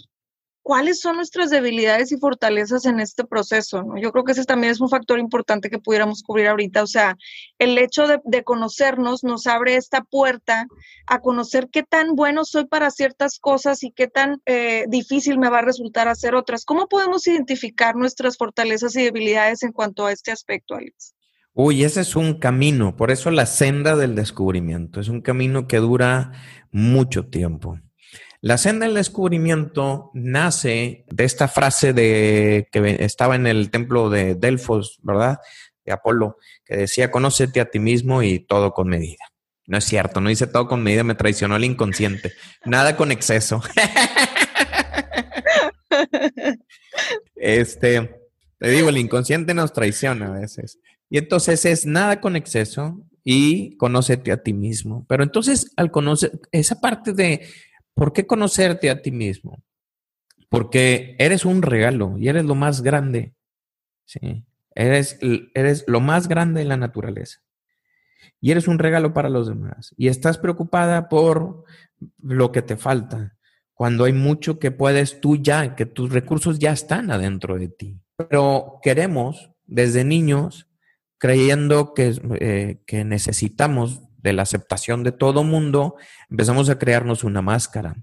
[0.64, 3.82] cuáles son nuestras debilidades y fortalezas en este proceso.
[3.82, 4.00] ¿no?
[4.00, 6.82] Yo creo que ese también es un factor importante que pudiéramos cubrir ahorita.
[6.82, 7.16] O sea,
[7.58, 10.66] el hecho de, conocernos nos abre esta puerta
[11.06, 15.50] a conocer qué tan bueno soy para ciertas cosas y qué tan eh, difícil me
[15.50, 16.64] va a resultar hacer otras.
[16.64, 21.14] ¿Cómo podemos identificar nuestras fortalezas y debilidades en cuanto a este aspecto, Alex?
[21.52, 25.76] Uy, ese es un camino, por eso la senda del descubrimiento, es un camino que
[25.76, 26.32] dura
[26.72, 27.78] mucho tiempo.
[28.44, 34.34] La senda del descubrimiento nace de esta frase de que estaba en el templo de
[34.34, 35.38] Delfos, ¿verdad?
[35.82, 39.24] De Apolo, que decía, conócete a ti mismo y todo con medida.
[39.66, 42.34] No es cierto, no dice todo con medida, me traicionó el inconsciente.
[42.66, 43.62] Nada con exceso.
[47.36, 48.14] este,
[48.58, 50.80] te digo, el inconsciente nos traiciona a veces.
[51.08, 55.06] Y entonces es nada con exceso y conócete a ti mismo.
[55.08, 57.48] Pero entonces, al conocer esa parte de
[57.94, 59.62] ¿Por qué conocerte a ti mismo?
[60.48, 63.34] Porque eres un regalo y eres lo más grande.
[64.04, 64.44] ¿sí?
[64.74, 65.18] Eres,
[65.54, 67.40] eres lo más grande en la naturaleza.
[68.40, 69.94] Y eres un regalo para los demás.
[69.96, 71.64] Y estás preocupada por
[72.20, 73.36] lo que te falta,
[73.74, 78.00] cuando hay mucho que puedes tú ya, que tus recursos ya están adentro de ti.
[78.16, 80.68] Pero queremos, desde niños,
[81.18, 85.94] creyendo que, eh, que necesitamos de la aceptación de todo mundo,
[86.30, 87.94] empezamos a crearnos una máscara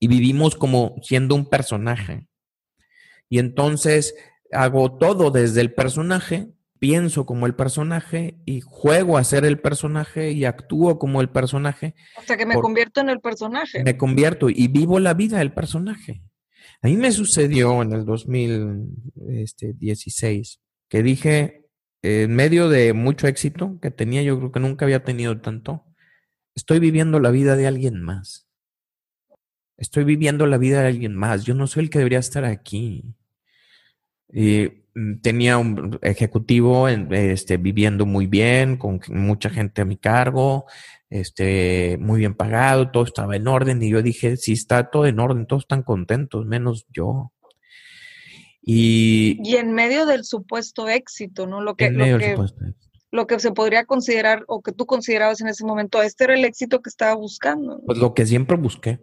[0.00, 2.26] y vivimos como siendo un personaje.
[3.28, 4.16] Y entonces
[4.50, 6.48] hago todo desde el personaje,
[6.80, 11.94] pienso como el personaje y juego a ser el personaje y actúo como el personaje.
[12.18, 13.84] O sea que me convierto en el personaje.
[13.84, 16.24] Me convierto y vivo la vida del personaje.
[16.82, 21.69] A mí me sucedió en el 2016 este, que dije,
[22.02, 25.84] en medio de mucho éxito que tenía, yo creo que nunca había tenido tanto,
[26.54, 28.48] estoy viviendo la vida de alguien más.
[29.76, 31.44] Estoy viviendo la vida de alguien más.
[31.44, 33.14] Yo no soy el que debería estar aquí.
[34.32, 40.66] Y mm, tenía un ejecutivo este, viviendo muy bien, con mucha gente a mi cargo,
[41.08, 43.82] este, muy bien pagado, todo estaba en orden.
[43.82, 47.32] Y yo dije, si está todo en orden, todos están contentos, menos yo.
[48.62, 51.60] Y, en medio del supuesto éxito, ¿no?
[51.62, 52.36] Lo que, lo que,
[53.10, 56.44] lo que se podría considerar o que tú considerabas en ese momento, este era el
[56.44, 57.80] éxito que estaba buscando.
[57.86, 59.00] Pues lo que siempre busqué.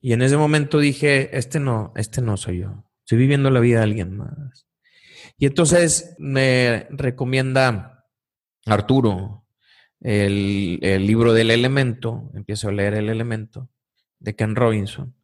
[0.00, 2.84] Y en ese momento dije, este no, este no soy yo.
[3.00, 4.66] Estoy viviendo la vida de alguien más.
[5.36, 8.06] Y entonces me recomienda
[8.66, 9.46] Arturo
[10.00, 13.68] el, el libro del elemento, empiezo a leer el elemento
[14.18, 15.14] de Ken Robinson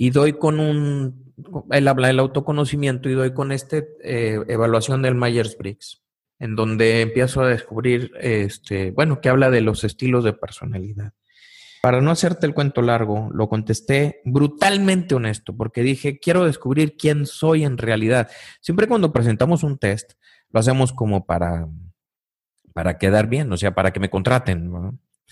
[0.00, 1.29] y doy con un,
[1.70, 6.02] él habla del autoconocimiento y doy con esta eh, evaluación del Myers-Briggs,
[6.38, 11.12] en donde empiezo a descubrir, este, bueno, que habla de los estilos de personalidad.
[11.82, 17.24] Para no hacerte el cuento largo, lo contesté brutalmente honesto, porque dije, quiero descubrir quién
[17.24, 18.28] soy en realidad.
[18.60, 20.12] Siempre cuando presentamos un test,
[20.50, 21.68] lo hacemos como para,
[22.74, 24.70] para quedar bien, o sea, para que me contraten.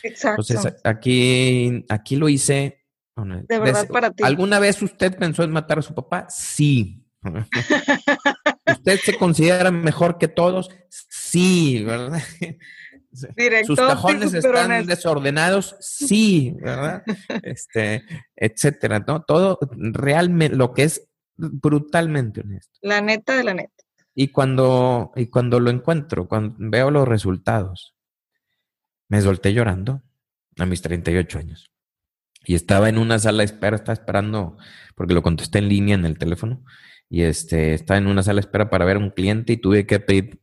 [0.02, 0.42] Exacto.
[0.42, 2.77] Entonces, aquí, aquí lo hice.
[3.24, 4.24] De verdad, para ti.
[4.24, 6.26] ¿Alguna vez usted pensó en matar a su papá?
[6.28, 7.04] Sí.
[8.66, 10.70] ¿Usted se considera mejor que todos?
[10.88, 12.22] Sí, ¿verdad?
[13.66, 17.02] Sus cajones están desordenados, sí, ¿verdad?
[17.42, 18.04] Este,
[18.36, 19.22] etcétera, ¿no?
[19.22, 22.78] Todo realmente, lo que es brutalmente honesto.
[22.82, 23.84] La neta de la neta.
[24.14, 27.96] Y cuando, y cuando lo encuentro, cuando veo los resultados,
[29.08, 30.02] me solté llorando
[30.58, 31.70] a mis 38 años.
[32.44, 34.56] Y estaba en una sala de espera, estaba esperando,
[34.94, 36.64] porque lo contesté en línea en el teléfono,
[37.10, 39.86] y este, estaba en una sala de espera para ver a un cliente y tuve
[39.86, 40.40] que pedir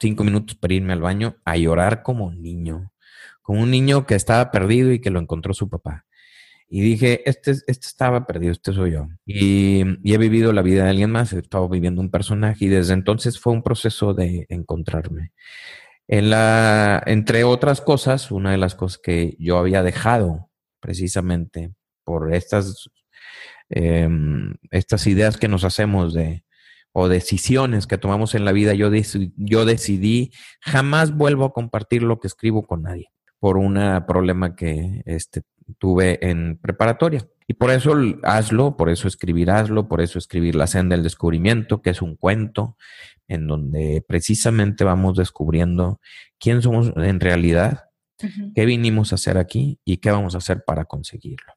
[0.00, 2.92] cinco minutos para irme al baño a llorar como un niño,
[3.42, 6.06] como un niño que estaba perdido y que lo encontró su papá.
[6.72, 9.08] Y dije, este, este estaba perdido, este soy yo.
[9.26, 12.94] Y, he vivido la vida de alguien más, he estado viviendo un personaje y desde
[12.94, 15.32] entonces fue un proceso de encontrarme.
[16.06, 20.49] En la, entre otras cosas, una de las cosas que yo había dejado
[20.80, 21.72] precisamente
[22.04, 22.90] por estas,
[23.68, 26.44] em, estas ideas que nos hacemos de,
[26.92, 28.90] o decisiones que tomamos en la vida, yo,
[29.36, 35.02] yo decidí jamás vuelvo a compartir lo que escribo con nadie por un problema que
[35.06, 35.42] este,
[35.78, 37.26] tuve en preparatoria.
[37.48, 41.82] Y por eso hazlo, por eso escribir hazlo, por eso escribir La senda del descubrimiento,
[41.82, 42.76] que es un cuento
[43.26, 46.00] en donde precisamente vamos descubriendo
[46.38, 47.89] quién somos en realidad,
[48.54, 51.52] qué vinimos a hacer aquí y qué vamos a hacer para conseguirlo.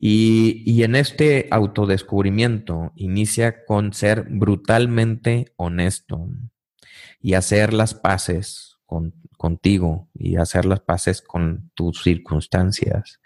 [0.00, 6.28] Y, en este autodescubrimiento inicia con ser brutalmente honesto
[7.20, 13.20] y hacer las paces con, contigo y hacer las paces con tus circunstancias.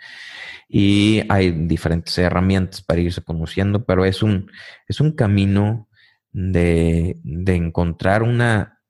[0.66, 4.50] Y hay diferentes herramientas para irse conociendo, pero es un,
[4.88, 5.88] es un camino
[6.30, 8.80] de, de encontrar una,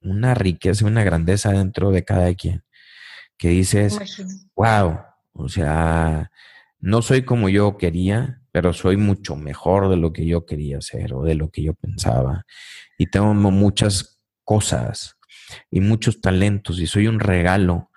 [0.00, 2.62] una riqueza, una grandeza dentro de cada quien.
[3.36, 3.98] Que dices,
[4.54, 4.98] wow,
[5.32, 6.30] o sea,
[6.78, 11.14] no soy como yo quería, pero soy mucho mejor de lo que yo quería ser
[11.14, 12.46] o de lo que yo pensaba.
[12.96, 15.16] Y tengo muchas cosas
[15.70, 17.90] y muchos talentos y soy un regalo,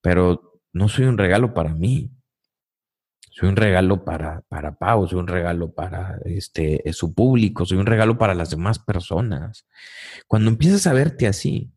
[0.00, 2.10] pero no soy un regalo para mí.
[3.30, 7.86] Soy un regalo para, para Pau, soy un regalo para este, su público, soy un
[7.86, 9.66] regalo para las demás personas.
[10.26, 11.72] Cuando empiezas a verte así,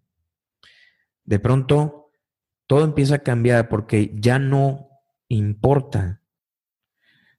[1.24, 2.05] de pronto
[2.68, 4.90] todo empieza a cambiar porque ya no
[5.28, 6.22] importa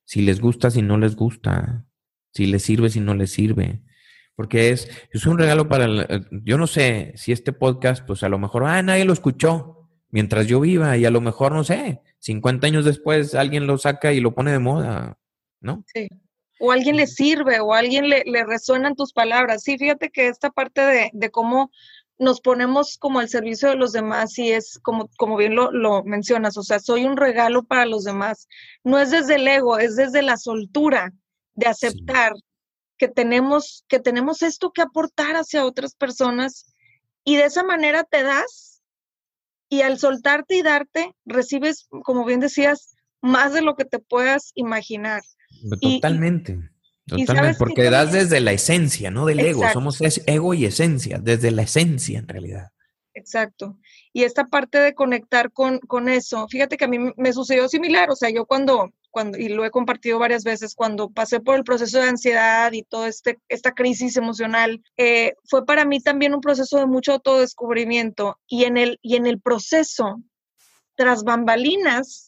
[0.04, 1.84] si les gusta, si no les gusta,
[2.32, 3.82] si les sirve, si no les sirve.
[4.36, 5.88] Porque es, es un regalo para,
[6.30, 10.46] yo no sé si este podcast, pues a lo mejor, ah, nadie lo escuchó mientras
[10.46, 14.20] yo viva y a lo mejor, no sé, 50 años después alguien lo saca y
[14.20, 15.18] lo pone de moda,
[15.60, 15.84] ¿no?
[15.92, 16.08] Sí.
[16.58, 19.62] O alguien le sirve o alguien le, le resuenan tus palabras.
[19.62, 21.70] Sí, fíjate que esta parte de, de cómo
[22.18, 26.02] nos ponemos como al servicio de los demás y es como, como bien lo, lo,
[26.04, 28.48] mencionas, o sea, soy un regalo para los demás.
[28.84, 31.12] No es desde el ego, es desde la soltura
[31.54, 32.32] de aceptar
[32.96, 36.72] que, tenemos, que tenemos esto que aportar hacia otras personas
[37.24, 38.82] y de esa manera te das
[39.68, 44.52] y al soltarte y darte, recibes, como bien decías, más de lo que te puedas
[44.54, 45.22] imaginar.
[45.80, 46.70] Totalmente.
[47.06, 49.62] Totalmente, porque das desde la esencia, no del ego.
[49.72, 52.70] Somos ego y esencia, desde la esencia en realidad.
[53.14, 53.78] Exacto.
[54.12, 58.10] Y esta parte de conectar con, con eso, fíjate que a mí me sucedió similar,
[58.10, 61.64] o sea, yo cuando, cuando, y lo he compartido varias veces, cuando pasé por el
[61.64, 66.42] proceso de ansiedad y toda este, esta crisis emocional, eh, fue para mí también un
[66.42, 70.20] proceso de mucho autodescubrimiento y en el, y en el proceso,
[70.94, 72.25] tras bambalinas,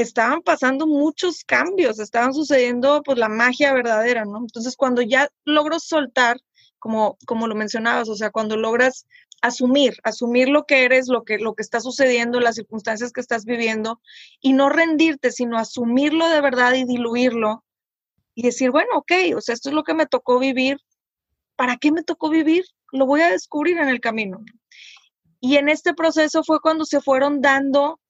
[0.00, 4.38] estaban pasando muchos cambios, estaban sucediendo pues la magia verdadera, ¿no?
[4.38, 6.38] Entonces cuando ya logro soltar,
[6.78, 9.06] como, como lo mencionabas, o sea, cuando logras
[9.42, 13.44] asumir, asumir lo que eres, lo que, lo que está sucediendo, las circunstancias que estás
[13.44, 14.00] viviendo,
[14.40, 17.64] y no rendirte, sino asumirlo de verdad y diluirlo,
[18.34, 20.78] y decir, bueno, ok, o sea, esto es lo que me tocó vivir,
[21.56, 22.64] ¿para qué me tocó vivir?
[22.92, 24.42] Lo voy a descubrir en el camino.
[25.40, 28.00] Y en este proceso fue cuando se fueron dando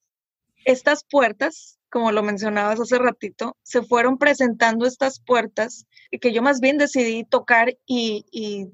[0.65, 6.41] estas puertas como lo mencionabas hace ratito, se fueron presentando estas puertas y que yo
[6.41, 8.67] más bien decidí tocar y, y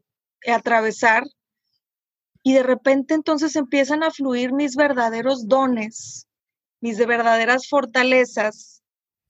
[0.50, 1.24] atravesar.
[2.44, 6.28] Y de repente entonces empiezan a fluir mis verdaderos dones,
[6.80, 8.84] mis de verdaderas fortalezas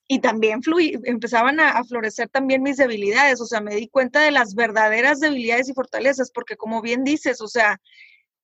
[0.06, 0.62] y también
[1.06, 5.20] empezaban a, a, florecer también mis debilidades, o sea, me di cuenta de las verdaderas
[5.20, 7.82] debilidades y fortalezas, porque como bien dices, o sea,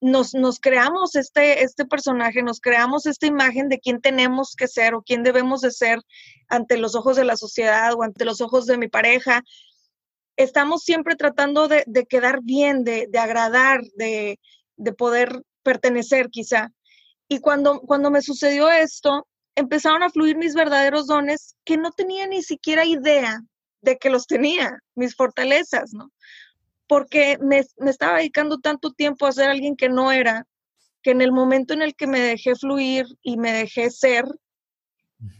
[0.03, 5.01] nos, creamos este, este personaje, nos creamos esta imagen de quién tenemos que ser o
[5.01, 5.99] quién debemos de ser
[6.49, 9.41] ante los ojos de la sociedad o ante los ojos de mi pareja.
[10.35, 14.39] Estamos siempre tratando de, quedar bien, de, agradar, de,
[14.97, 16.71] poder pertenecer quizá.
[17.29, 19.25] Y cuando, cuando me sucedió esto,
[19.55, 23.41] empezaron a fluir mis verdaderos dones que no tenía ni siquiera idea
[23.81, 26.11] de que los tenía, mis fortalezas, ¿no?
[26.93, 30.45] Porque me, estaba dedicando tanto tiempo a ser alguien que no era,
[31.01, 34.25] que en el momento en el que me dejé fluir y me dejé ser,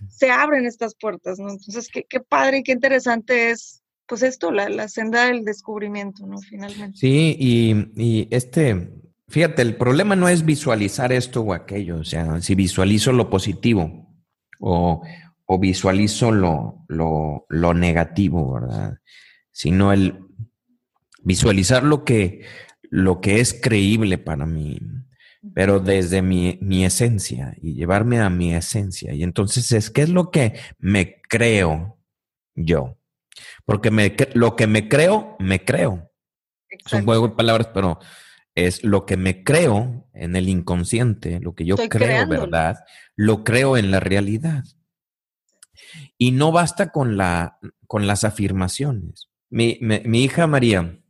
[0.10, 1.52] se abren estas puertas, ¿no?
[1.52, 6.26] Entonces, qué, qué padre y qué interesante es, pues esto, la, la, senda del descubrimiento,
[6.26, 6.40] ¿no?
[6.40, 6.98] Finalmente.
[6.98, 8.92] Sí, y, y, este,
[9.28, 14.12] fíjate, el problema no es visualizar esto o aquello, o sea, si visualizo lo positivo
[14.60, 15.04] o,
[15.46, 18.98] o visualizo lo, lo, lo negativo, ¿verdad?
[19.52, 20.18] Sino el
[21.24, 22.46] visualizar lo que,
[22.90, 24.80] lo que es creíble para mí,
[25.54, 29.14] pero desde mi, esencia y llevarme a mi esencia.
[29.14, 31.98] Y entonces es, ¿qué es lo que me creo
[32.56, 32.98] yo?
[33.66, 36.12] Porque me, lo que me creo, me creo.
[36.70, 38.00] Es un juego de palabras, pero
[38.56, 42.78] es lo que me creo en el inconsciente, lo que yo creo, ¿verdad?
[43.16, 44.64] Lo creo en la realidad.
[46.18, 49.30] Y no basta con, la, con las afirmaciones.
[49.50, 51.03] Mi, mi hija María,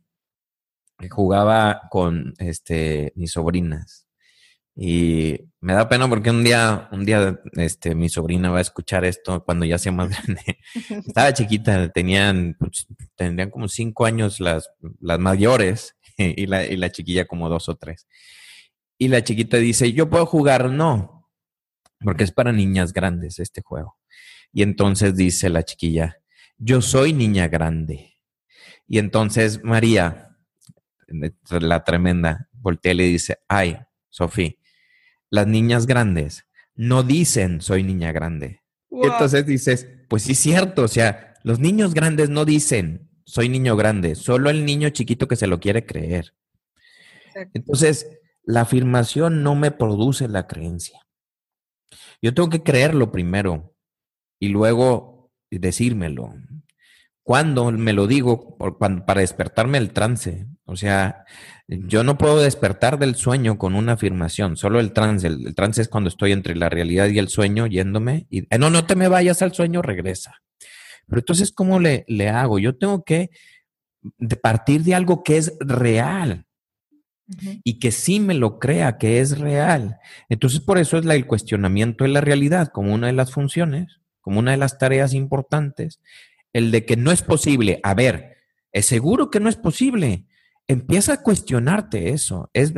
[1.10, 4.06] jugaba con este, mis sobrinas.
[4.76, 9.04] Y me da pena porque un día, un día, este, mi sobrina va a escuchar
[9.04, 10.58] esto cuando ya sea más grande.
[11.06, 14.68] Estaba chiquita, tenían, pues, tendrían como cinco años las,
[15.00, 18.06] las mayores y la, y la chiquilla como dos o tres.
[18.98, 21.30] Y la chiquita dice, yo puedo jugar, no,
[22.00, 23.98] porque es para niñas grandes este juego.
[24.52, 26.18] Y entonces dice la chiquilla,
[26.58, 28.14] yo soy niña grande.
[28.86, 30.23] Y entonces María,
[31.60, 34.54] la tremenda, voltea y le dice, ay, Sofía,
[35.30, 38.62] las niñas grandes no dicen soy niña grande.
[38.90, 43.76] entonces dices, pues sí es cierto, o sea, los niños grandes no dicen soy niño
[43.76, 46.34] grande, solo el niño chiquito que se lo quiere creer.
[47.54, 51.00] Entonces, la afirmación no me produce la creencia.
[52.20, 53.74] Yo tengo que creerlo primero
[54.38, 56.34] y luego decírmelo.
[57.22, 58.56] ¿Cuándo me lo digo?
[58.58, 60.46] para despertarme el trance.
[60.66, 61.24] O sea,
[61.68, 65.26] yo no puedo despertar del sueño con una afirmación, solo el trance.
[65.26, 68.70] El, trance es cuando estoy entre la realidad y el sueño yéndome y, eh, no,
[68.70, 70.42] no te me vayas al sueño, regresa.
[71.06, 72.58] Pero entonces, ¿cómo le, le hago?
[72.58, 73.30] Yo tengo que
[74.42, 76.46] partir de algo que es real
[77.62, 79.98] y que sí me lo crea que es real.
[80.28, 84.00] Entonces, por eso es la, el cuestionamiento de la realidad como una de las funciones,
[84.20, 86.00] como una de las tareas importantes
[86.54, 87.80] el de que no es posible.
[87.82, 88.38] A ver,
[88.72, 90.24] es seguro que no es posible.
[90.66, 92.50] Empieza a cuestionarte eso.
[92.52, 92.72] Es,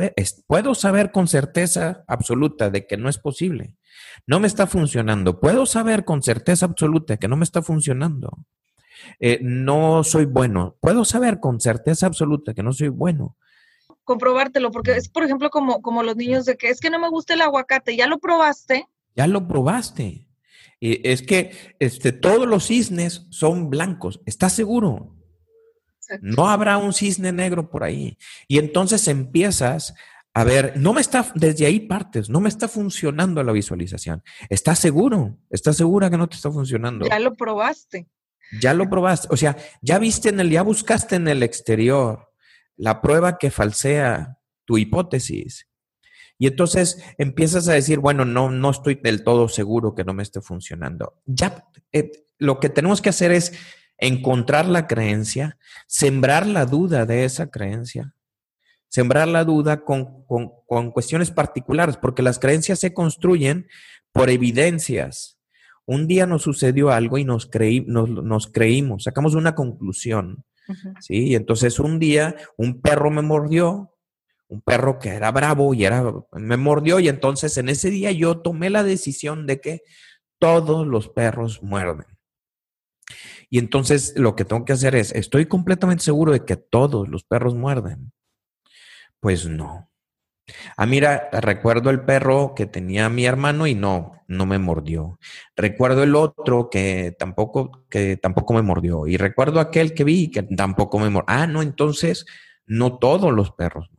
[0.45, 3.75] puedo saber con certeza absoluta de que no es posible.
[4.25, 5.39] No me está funcionando.
[5.39, 8.37] Puedo saber con certeza absoluta que no me está funcionando.
[9.19, 10.75] Eh, no soy bueno.
[10.81, 13.37] Puedo saber con certeza absoluta que no soy bueno.
[14.03, 17.09] Comprobártelo, porque es, por ejemplo, como, como los niños de que es que no me
[17.09, 17.95] gusta el aguacate.
[17.95, 18.87] ¿Ya lo probaste?
[19.15, 20.27] Ya lo probaste
[20.79, 24.21] es que este, todos los cisnes son blancos.
[24.25, 25.15] ¿Estás seguro?
[26.21, 28.17] No habrá un cisne negro por ahí.
[28.47, 29.93] Y entonces empiezas
[30.37, 34.21] a ver, no me está, desde ahí partes, no me está funcionando la visualización.
[34.49, 35.39] ¿Estás seguro?
[35.49, 37.07] ¿Estás segura que no te está funcionando?
[37.07, 38.07] Ya lo probaste.
[38.61, 39.29] Ya lo probaste.
[39.31, 42.31] O sea, ya viste en el, ya buscaste en el exterior
[42.75, 45.67] la prueba que falsea tu hipótesis.
[46.37, 50.21] Y entonces empiezas a decir, bueno, no, no estoy del todo seguro que no me
[50.21, 51.19] esté funcionando.
[51.25, 53.53] Ya eh, lo que tenemos que hacer es
[53.97, 58.13] encontrar la creencia, sembrar la duda de esa creencia,
[58.89, 60.25] sembrar la duda con,
[60.91, 63.67] cuestiones particulares, porque las creencias se construyen
[64.11, 65.37] por evidencias.
[65.85, 70.43] Un día nos sucedió algo y nos, creí, nos, creímos, sacamos una conclusión.
[70.99, 71.29] ¿sí?
[71.29, 73.93] Y entonces un día un perro me mordió,
[74.49, 78.39] un perro que era bravo y era, me mordió y entonces en ese día yo
[78.39, 79.81] tomé la decisión de que
[80.39, 82.16] todos los perros muerden.
[83.49, 87.23] Y entonces lo que tengo que hacer es, ¿estoy completamente seguro de que todos los
[87.23, 88.11] perros muerden?
[89.19, 89.89] Pues no.
[90.77, 95.19] Ah, mira, recuerdo el perro que tenía mi hermano y no, no me mordió.
[95.55, 99.07] Recuerdo el otro que tampoco, que tampoco me mordió.
[99.07, 101.25] Y recuerdo aquel que vi que tampoco me mordió.
[101.27, 102.25] Ah, no, entonces
[102.65, 103.89] no todos los perros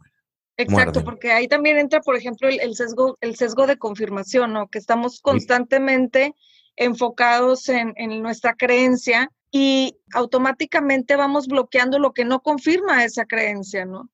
[0.58, 4.66] Exacto, porque ahí también entra, por ejemplo, el, sesgo, el sesgo de confirmación, ¿no?
[4.66, 6.34] Que estamos constantemente
[6.74, 14.10] enfocados en, nuestra creencia y automáticamente vamos bloqueando lo que no confirma esa creencia, ¿no?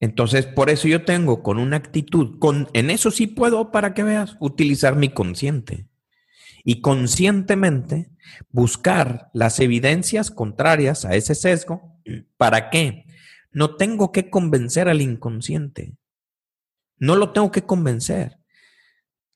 [0.00, 4.04] Entonces, por eso yo tengo con una actitud, con, en eso sí puedo, para que
[4.04, 5.88] veas, utilizar mi consciente.
[6.64, 8.10] Y conscientemente
[8.50, 11.98] buscar las evidencias contrarias a ese sesgo.
[12.36, 13.06] ¿Para qué?
[13.50, 15.96] No tengo que convencer al inconsciente.
[16.98, 18.38] No lo tengo que convencer.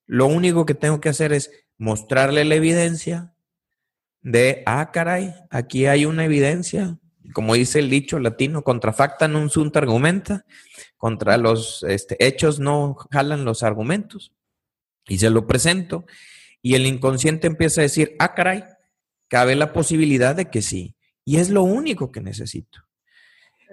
[0.06, 3.34] Lo único que tengo que hacer es mostrarle la evidencia
[4.22, 6.98] de, ah, caray, aquí hay una evidencia,
[7.34, 10.44] como dice el dicho latino, contra facta non sunt argumenta,
[10.96, 14.32] contra los este, hechos no jalan los argumentos.
[15.08, 16.06] Y se lo presento.
[16.62, 18.64] Y el inconsciente empieza a decir, ah, caray,
[19.28, 20.94] cabe la posibilidad de que sí.
[21.24, 22.84] Y es lo único que necesito.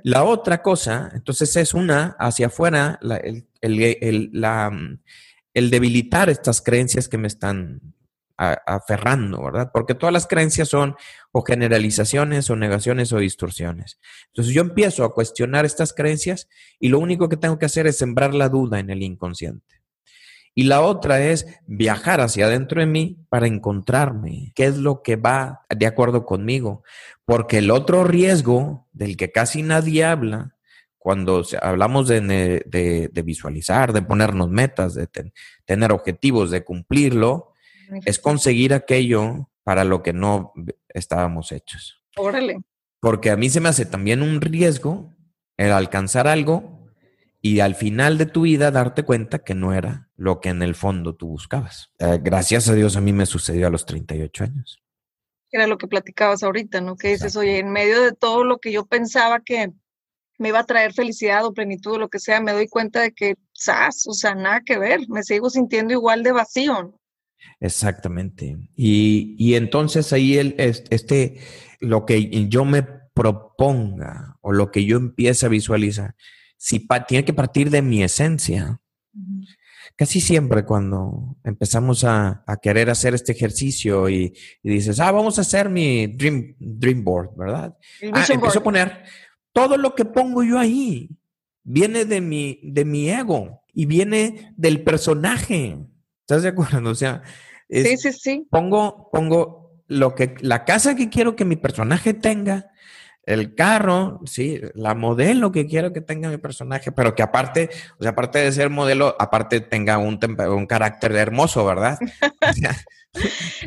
[0.03, 3.47] La otra cosa, entonces es una hacia afuera, el,
[5.53, 7.93] el, debilitar estas creencias que me están
[8.39, 9.69] aferrando, ¿verdad?
[9.73, 10.95] Porque todas las creencias son
[11.31, 13.99] o generalizaciones o negaciones o distorsiones.
[14.27, 16.47] Entonces yo empiezo a cuestionar estas creencias
[16.79, 19.81] y lo único que tengo que hacer es sembrar la duda en el inconsciente.
[20.55, 25.15] Y la otra es viajar hacia adentro de mí para encontrarme qué es lo que
[25.15, 26.83] va de acuerdo conmigo.
[27.25, 30.55] Porque el otro riesgo del que casi nadie habla,
[30.97, 35.07] cuando hablamos de, visualizar, de ponernos metas, de
[35.65, 37.48] tener objetivos, de cumplirlo,
[38.05, 40.53] es conseguir aquello para lo que no
[40.89, 42.01] estábamos hechos.
[42.17, 42.59] Órale.
[42.99, 45.15] Porque a mí se me hace también un riesgo
[45.57, 46.79] el alcanzar algo
[47.41, 50.75] y al final de tu vida darte cuenta que no era lo que en el
[50.75, 51.91] fondo tú buscabas.
[51.99, 54.83] Eh, gracias a Dios a mí me sucedió a los 38 años.
[55.51, 56.95] Era lo que platicabas ahorita, ¿no?
[56.95, 59.71] Que dices, oye, en medio de todo lo que yo pensaba que
[60.37, 63.13] me iba a traer felicidad o plenitud o lo que sea, me doy cuenta de
[63.13, 64.05] que, ¡zas!
[64.07, 66.99] O sea, nada que ver, me sigo sintiendo igual de vacío.
[67.59, 68.57] Exactamente.
[68.75, 71.39] Y, y entonces ahí el, este,
[71.79, 72.83] lo que yo me
[73.13, 76.15] proponga o lo que yo empiece a visualizar,
[76.55, 78.79] si tiene que partir de mi esencia.
[79.95, 84.33] Casi siempre cuando empezamos a, querer hacer este ejercicio y,
[84.63, 87.77] dices, ah, vamos a hacer mi dream, dream board, ¿verdad?
[88.13, 89.03] Ah, empiezo a poner
[89.51, 91.09] todo lo que pongo yo ahí.
[91.63, 95.77] Viene de mi, de mi ego y viene del personaje.
[96.29, 96.91] ¿Estás de acuerdo?
[96.91, 97.23] O sea,
[97.67, 98.47] sí, sí, sí.
[98.51, 102.69] Pongo, pongo lo que, la casa que quiero que mi personaje tenga,
[103.23, 108.03] el carro, sí, la modelo que quiero que tenga mi personaje, pero que aparte, o
[108.03, 111.97] sea, aparte de ser modelo, aparte tenga un, un carácter hermoso, ¿verdad?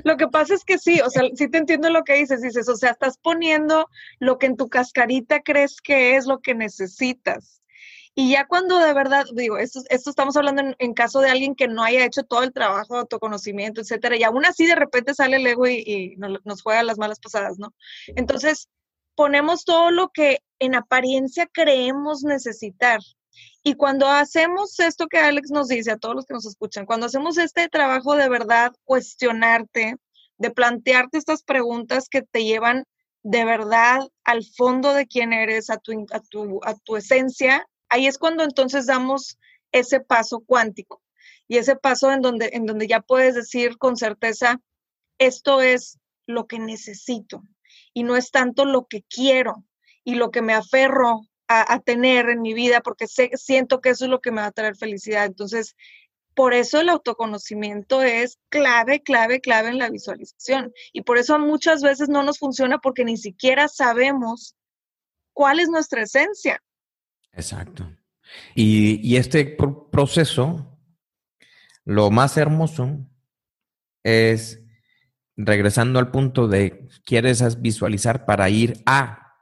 [0.05, 2.69] lo que pasa es que sí, o sea, sí te entiendo lo que dices, dices,
[2.69, 3.89] o sea, estás poniendo
[4.21, 7.62] lo que en tu cascarita crees que es lo que necesitas.
[8.15, 11.83] Y ya cuando de verdad, digo, esto, estamos hablando en, caso de alguien que no
[11.83, 15.47] haya hecho todo el trabajo de autoconocimiento, etcétera, y aún así de repente sale el
[15.47, 17.75] ego y, nos, nos juega las malas pasadas, ¿no?
[18.09, 18.69] Entonces,
[19.15, 23.01] ponemos todo lo que en apariencia creemos necesitar.
[23.63, 27.07] Y cuando hacemos esto que Alex nos dice a todos los que nos escuchan, cuando
[27.07, 29.97] hacemos este trabajo de verdad, cuestionarte,
[30.37, 32.85] de plantearte estas preguntas que te llevan
[33.23, 38.07] de verdad al fondo de quién eres, a tu, a tu, a tu esencia, ahí
[38.07, 39.39] es cuando entonces damos
[39.71, 41.03] ese paso cuántico
[41.47, 44.61] y ese paso en donde, en donde ya puedes decir con certeza,
[45.19, 47.43] esto es lo que necesito,
[47.93, 49.65] y no es tanto lo que quiero
[50.05, 54.07] y lo que me aferro a, tener en mi vida porque sé, siento que eso
[54.07, 55.27] es lo que me va a traer felicidad.
[55.27, 55.77] Entonces,
[56.35, 60.73] por eso el autoconocimiento es clave, clave, clave en la visualización.
[60.95, 64.57] Y por eso muchas veces no nos funciona porque ni siquiera sabemos
[65.35, 66.63] cuál es nuestra esencia.
[67.33, 67.91] Exacto.
[68.55, 69.57] Y, y este
[69.91, 70.79] proceso,
[71.85, 73.07] lo más hermoso
[74.05, 74.63] es
[75.37, 79.35] regresando al punto de quieres visualizar para ir a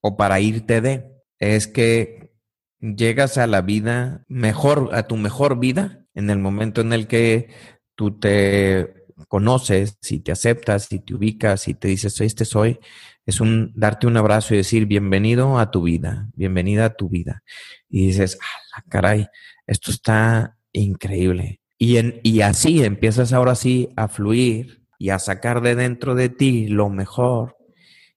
[0.00, 2.32] o para irte de, es que
[2.80, 7.48] llegas a la vida mejor, a tu mejor vida en el momento en el que
[7.94, 12.78] tú te conoces, si te aceptas, si te ubicas, si te dices, este soy,
[13.26, 17.42] es un darte un abrazo y decir, bienvenido a tu vida, bienvenida a tu vida.
[17.88, 18.38] Y dices,
[18.74, 19.26] ah, caray,
[19.66, 21.60] esto está increíble.
[21.76, 26.28] Y, en, y así empiezas ahora sí a fluir y a sacar de dentro de
[26.28, 27.56] ti lo mejor.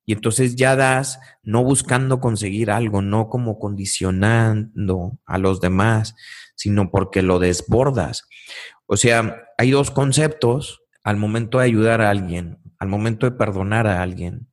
[0.06, 6.16] Y entonces ya das, no buscando conseguir algo, no como condicionando a los demás,
[6.56, 8.28] sino porque lo desbordas.
[8.86, 13.88] O sea, hay dos conceptos al momento de ayudar a alguien, al momento de perdonar
[13.88, 14.50] a alguien.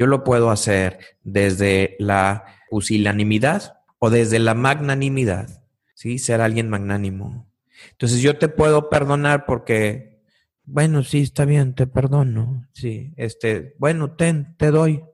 [0.00, 6.18] Yo lo puedo hacer desde la pusilanimidad o desde la magnanimidad, ¿sí?
[6.18, 7.52] Ser alguien magnánimo.
[7.90, 10.22] Entonces yo te puedo perdonar porque
[10.64, 12.66] bueno, sí, está bien, te perdono.
[12.72, 15.04] Sí, este, bueno, ten, te doy.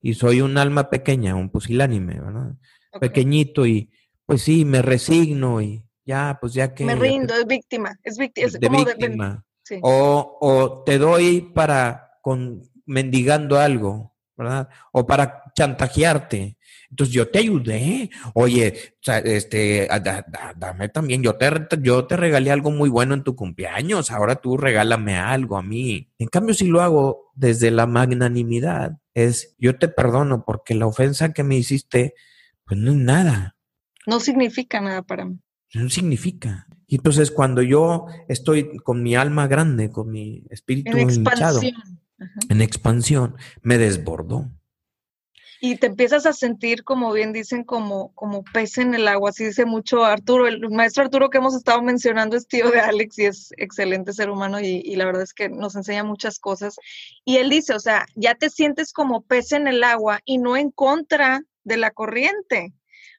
[0.00, 2.54] Y soy un alma pequeña, un pusilánime, ¿verdad?
[3.00, 3.90] Pequeñito y
[4.24, 6.84] pues sí, me resigno y ya, pues ya que...
[6.84, 8.50] Me rindo, es víctima, es, víctima.
[8.52, 9.44] de víctima.
[9.82, 14.68] o, o, te doy para con mendigando algo, ¿verdad?
[14.92, 16.56] O para chantajearte.
[16.90, 18.10] Entonces yo te ayudé.
[18.34, 19.88] Oye, este,
[20.56, 21.50] dame también, yo te,
[21.82, 26.10] yo te regalé algo muy bueno en tu cumpleaños, ahora tú regálame algo a mí.
[26.18, 31.32] En cambio, si lo hago desde la magnanimidad, es yo te perdono porque la ofensa
[31.32, 32.14] que me hiciste,
[32.64, 33.56] pues no es nada.
[34.06, 35.38] No significa nada para mí.
[35.74, 36.66] No significa.
[36.86, 41.60] Y entonces cuando yo estoy con mi alma grande, con mi espíritu en hinchado,
[42.48, 44.50] en expansión, me desbordó.
[45.60, 49.46] Y te empiezas a sentir, como bien dicen, como, como pez en el agua, así
[49.46, 50.46] dice mucho Arturo.
[50.46, 54.28] El maestro Arturo que hemos estado mencionando es tío de Alex y es excelente ser
[54.28, 56.76] humano y, y la verdad es que nos enseña muchas cosas.
[57.24, 60.56] Y él dice, o sea, ya te sientes como pez en el agua y no
[60.56, 62.74] en contra de la corriente,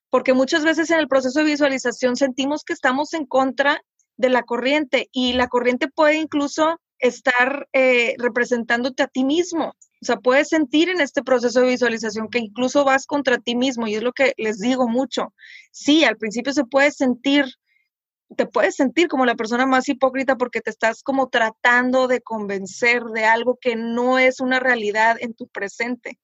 [0.10, 3.82] porque muchas veces en el proceso de visualización sentimos que estamos en contra
[4.16, 9.76] de la corriente y la corriente puede incluso estar eh, representándote a ti mismo.
[10.02, 13.88] O sea, puedes sentir en este proceso de visualización que incluso vas contra ti mismo
[13.88, 15.34] y es lo que les digo mucho.
[15.72, 17.46] Sí, al principio se puede sentir,
[18.36, 23.04] te puedes sentir como la persona más hipócrita porque te estás como tratando de convencer
[23.06, 26.20] de algo que no es una realidad en tu presente.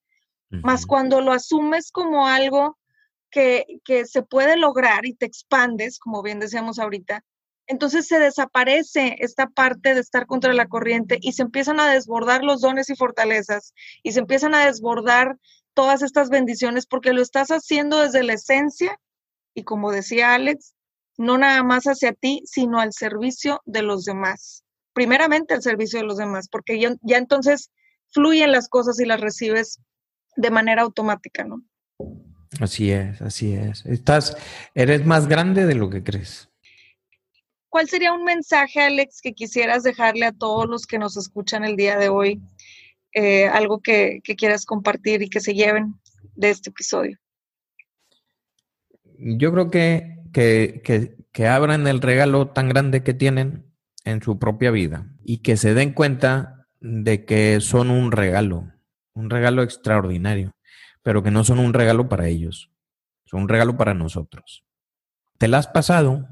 [0.61, 2.77] Más cuando lo asumes como algo
[3.31, 7.25] que, que se puede lograr y te expandes, como bien decíamos ahorita,
[7.67, 12.43] entonces se desaparece esta parte de estar contra la corriente y se empiezan a desbordar
[12.43, 15.37] los dones y fortalezas y se empiezan a desbordar
[15.73, 18.99] todas estas bendiciones porque lo estás haciendo desde la esencia
[19.53, 20.75] y como decía Alex,
[21.17, 24.63] no nada más hacia ti, sino al servicio de los demás.
[24.93, 27.71] Primeramente al servicio de los demás, porque ya, ya entonces
[28.09, 29.79] fluyen las cosas y las recibes
[30.35, 31.63] de manera automática, ¿no?
[32.59, 33.85] Así es, así es.
[33.85, 34.37] Estás,
[34.75, 36.49] eres más grande de lo que crees.
[37.73, 41.75] ¿Cuál sería un mensaje, Alex, que quisieras dejarle a todos los que nos escuchan el
[41.75, 42.39] día de hoy?
[43.15, 45.95] Eh, algo que, quieras compartir y que se lleven
[46.35, 47.17] de este episodio.
[49.17, 53.65] Yo creo que, que, que, abran el regalo tan grande que tienen
[54.05, 58.71] en su propia vida y que se den cuenta de que son un regalo,
[59.15, 60.51] un regalo extraordinario,
[61.01, 62.69] pero que no son un regalo para ellos,
[63.25, 64.63] son un regalo para nosotros.
[65.39, 66.27] ¿Te la has pasado?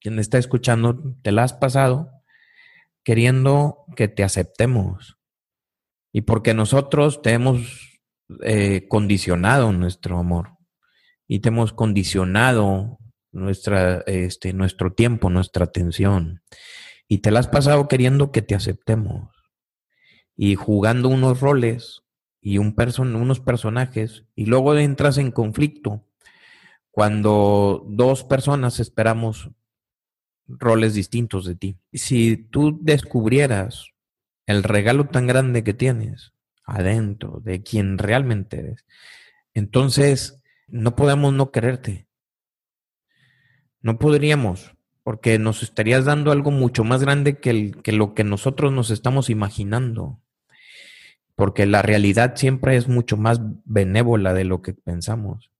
[0.00, 2.10] Quien está escuchando, te la has pasado
[3.04, 5.18] queriendo que te aceptemos.
[6.12, 8.00] Y porque nosotros te hemos
[8.42, 10.56] eh, condicionado nuestro amor
[11.26, 12.98] y te hemos condicionado
[13.32, 16.42] nuestra, este, nuestro tiempo, nuestra atención.
[17.06, 19.30] Y te la has pasado queriendo que te aceptemos.
[20.36, 22.02] Y jugando unos roles
[22.40, 24.24] y un unos personajes.
[24.34, 26.06] Y luego entras en conflicto
[26.90, 29.50] cuando dos personas esperamos
[30.58, 31.76] roles distintos de ti.
[31.92, 33.92] Si tú descubrieras
[34.46, 36.32] el regalo tan grande que tienes
[36.64, 38.84] adentro de quien realmente eres,
[39.54, 42.06] entonces no podemos no quererte.
[43.82, 48.72] No podríamos, porque nos estarías dando algo mucho más grande que, que lo que nosotros
[48.72, 50.20] nos estamos imaginando.
[51.34, 55.50] Porque la realidad siempre es mucho más benévola de lo que pensamos.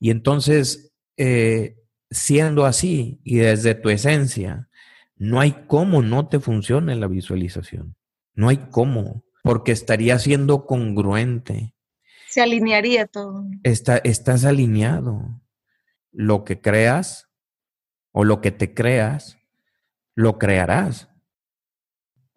[0.00, 1.76] Y entonces, eh,
[2.10, 4.68] siendo así y desde tu esencia,
[5.16, 7.96] no hay cómo no te funcione la visualización.
[8.34, 11.74] No hay cómo, porque estaría siendo congruente.
[12.28, 13.44] Se alinearía todo.
[13.62, 15.40] Está, estás alineado.
[16.12, 17.28] Lo que creas
[18.12, 19.38] o lo que te creas,
[20.14, 21.08] lo crearás.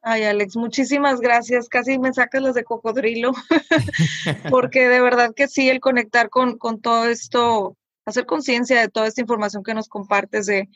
[0.02, 1.68] Ay, Alex, muchísimas gracias.
[1.68, 3.32] Casi me sacas las de cocodrilo,
[4.50, 7.78] porque de verdad que sí, el conectar con, con todo esto
[8.10, 10.70] hacer conciencia de toda esta información que nos compartes, de,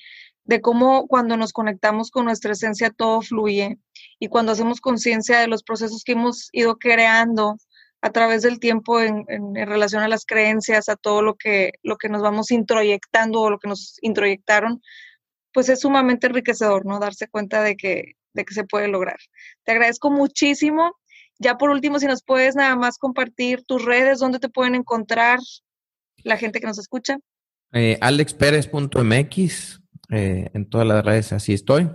[0.45, 3.79] de cómo cuando nos conectamos con nuestra esencia todo fluye
[4.19, 7.57] y cuando hacemos conciencia de los procesos que hemos ido creando
[8.01, 11.95] a través del tiempo en, en, relación a las creencias, a todo lo que, lo
[11.95, 14.81] que nos vamos introyectando o lo que nos introyectaron,
[15.53, 16.99] pues es sumamente enriquecedor, ¿no?
[16.99, 19.19] Darse cuenta de que, de que se puede lograr.
[19.63, 20.97] Te agradezco muchísimo.
[21.39, 25.39] Ya por último, si nos puedes nada más compartir tus redes, dónde te pueden encontrar,
[26.23, 27.19] la gente que nos escucha?
[27.71, 31.89] Eh, alexperez.mx, eh, en todas las redes así estoy.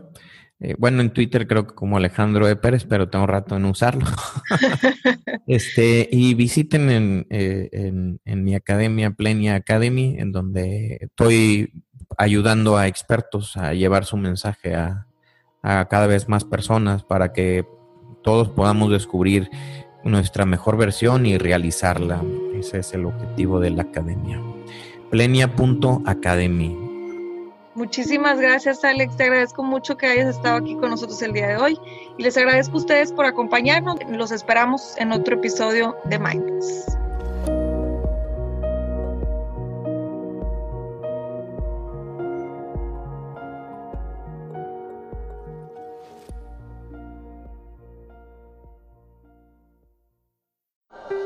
[0.60, 2.56] Eh, bueno, en Twitter creo que como Alejandro E.
[2.56, 4.04] Pérez, pero tengo rato en usarlo.
[5.46, 11.72] este, y visiten en, en, en, mi academia, Plenia Academy, en donde estoy
[12.16, 15.06] ayudando a expertos a llevar su mensaje a,
[15.62, 17.64] a cada vez más personas para que
[18.22, 19.48] todos podamos descubrir
[20.04, 22.22] nuestra mejor versión y realizarla.
[22.58, 24.40] Ese es el objetivo de la academia.
[25.10, 26.76] plenia.academy.
[27.74, 29.16] Muchísimas gracias, Alex.
[29.16, 31.78] Te agradezco mucho que hayas estado aquí con nosotros el día de hoy
[32.16, 33.96] y les agradezco a ustedes por acompañarnos.
[34.10, 36.98] Los esperamos en otro episodio de Mindless.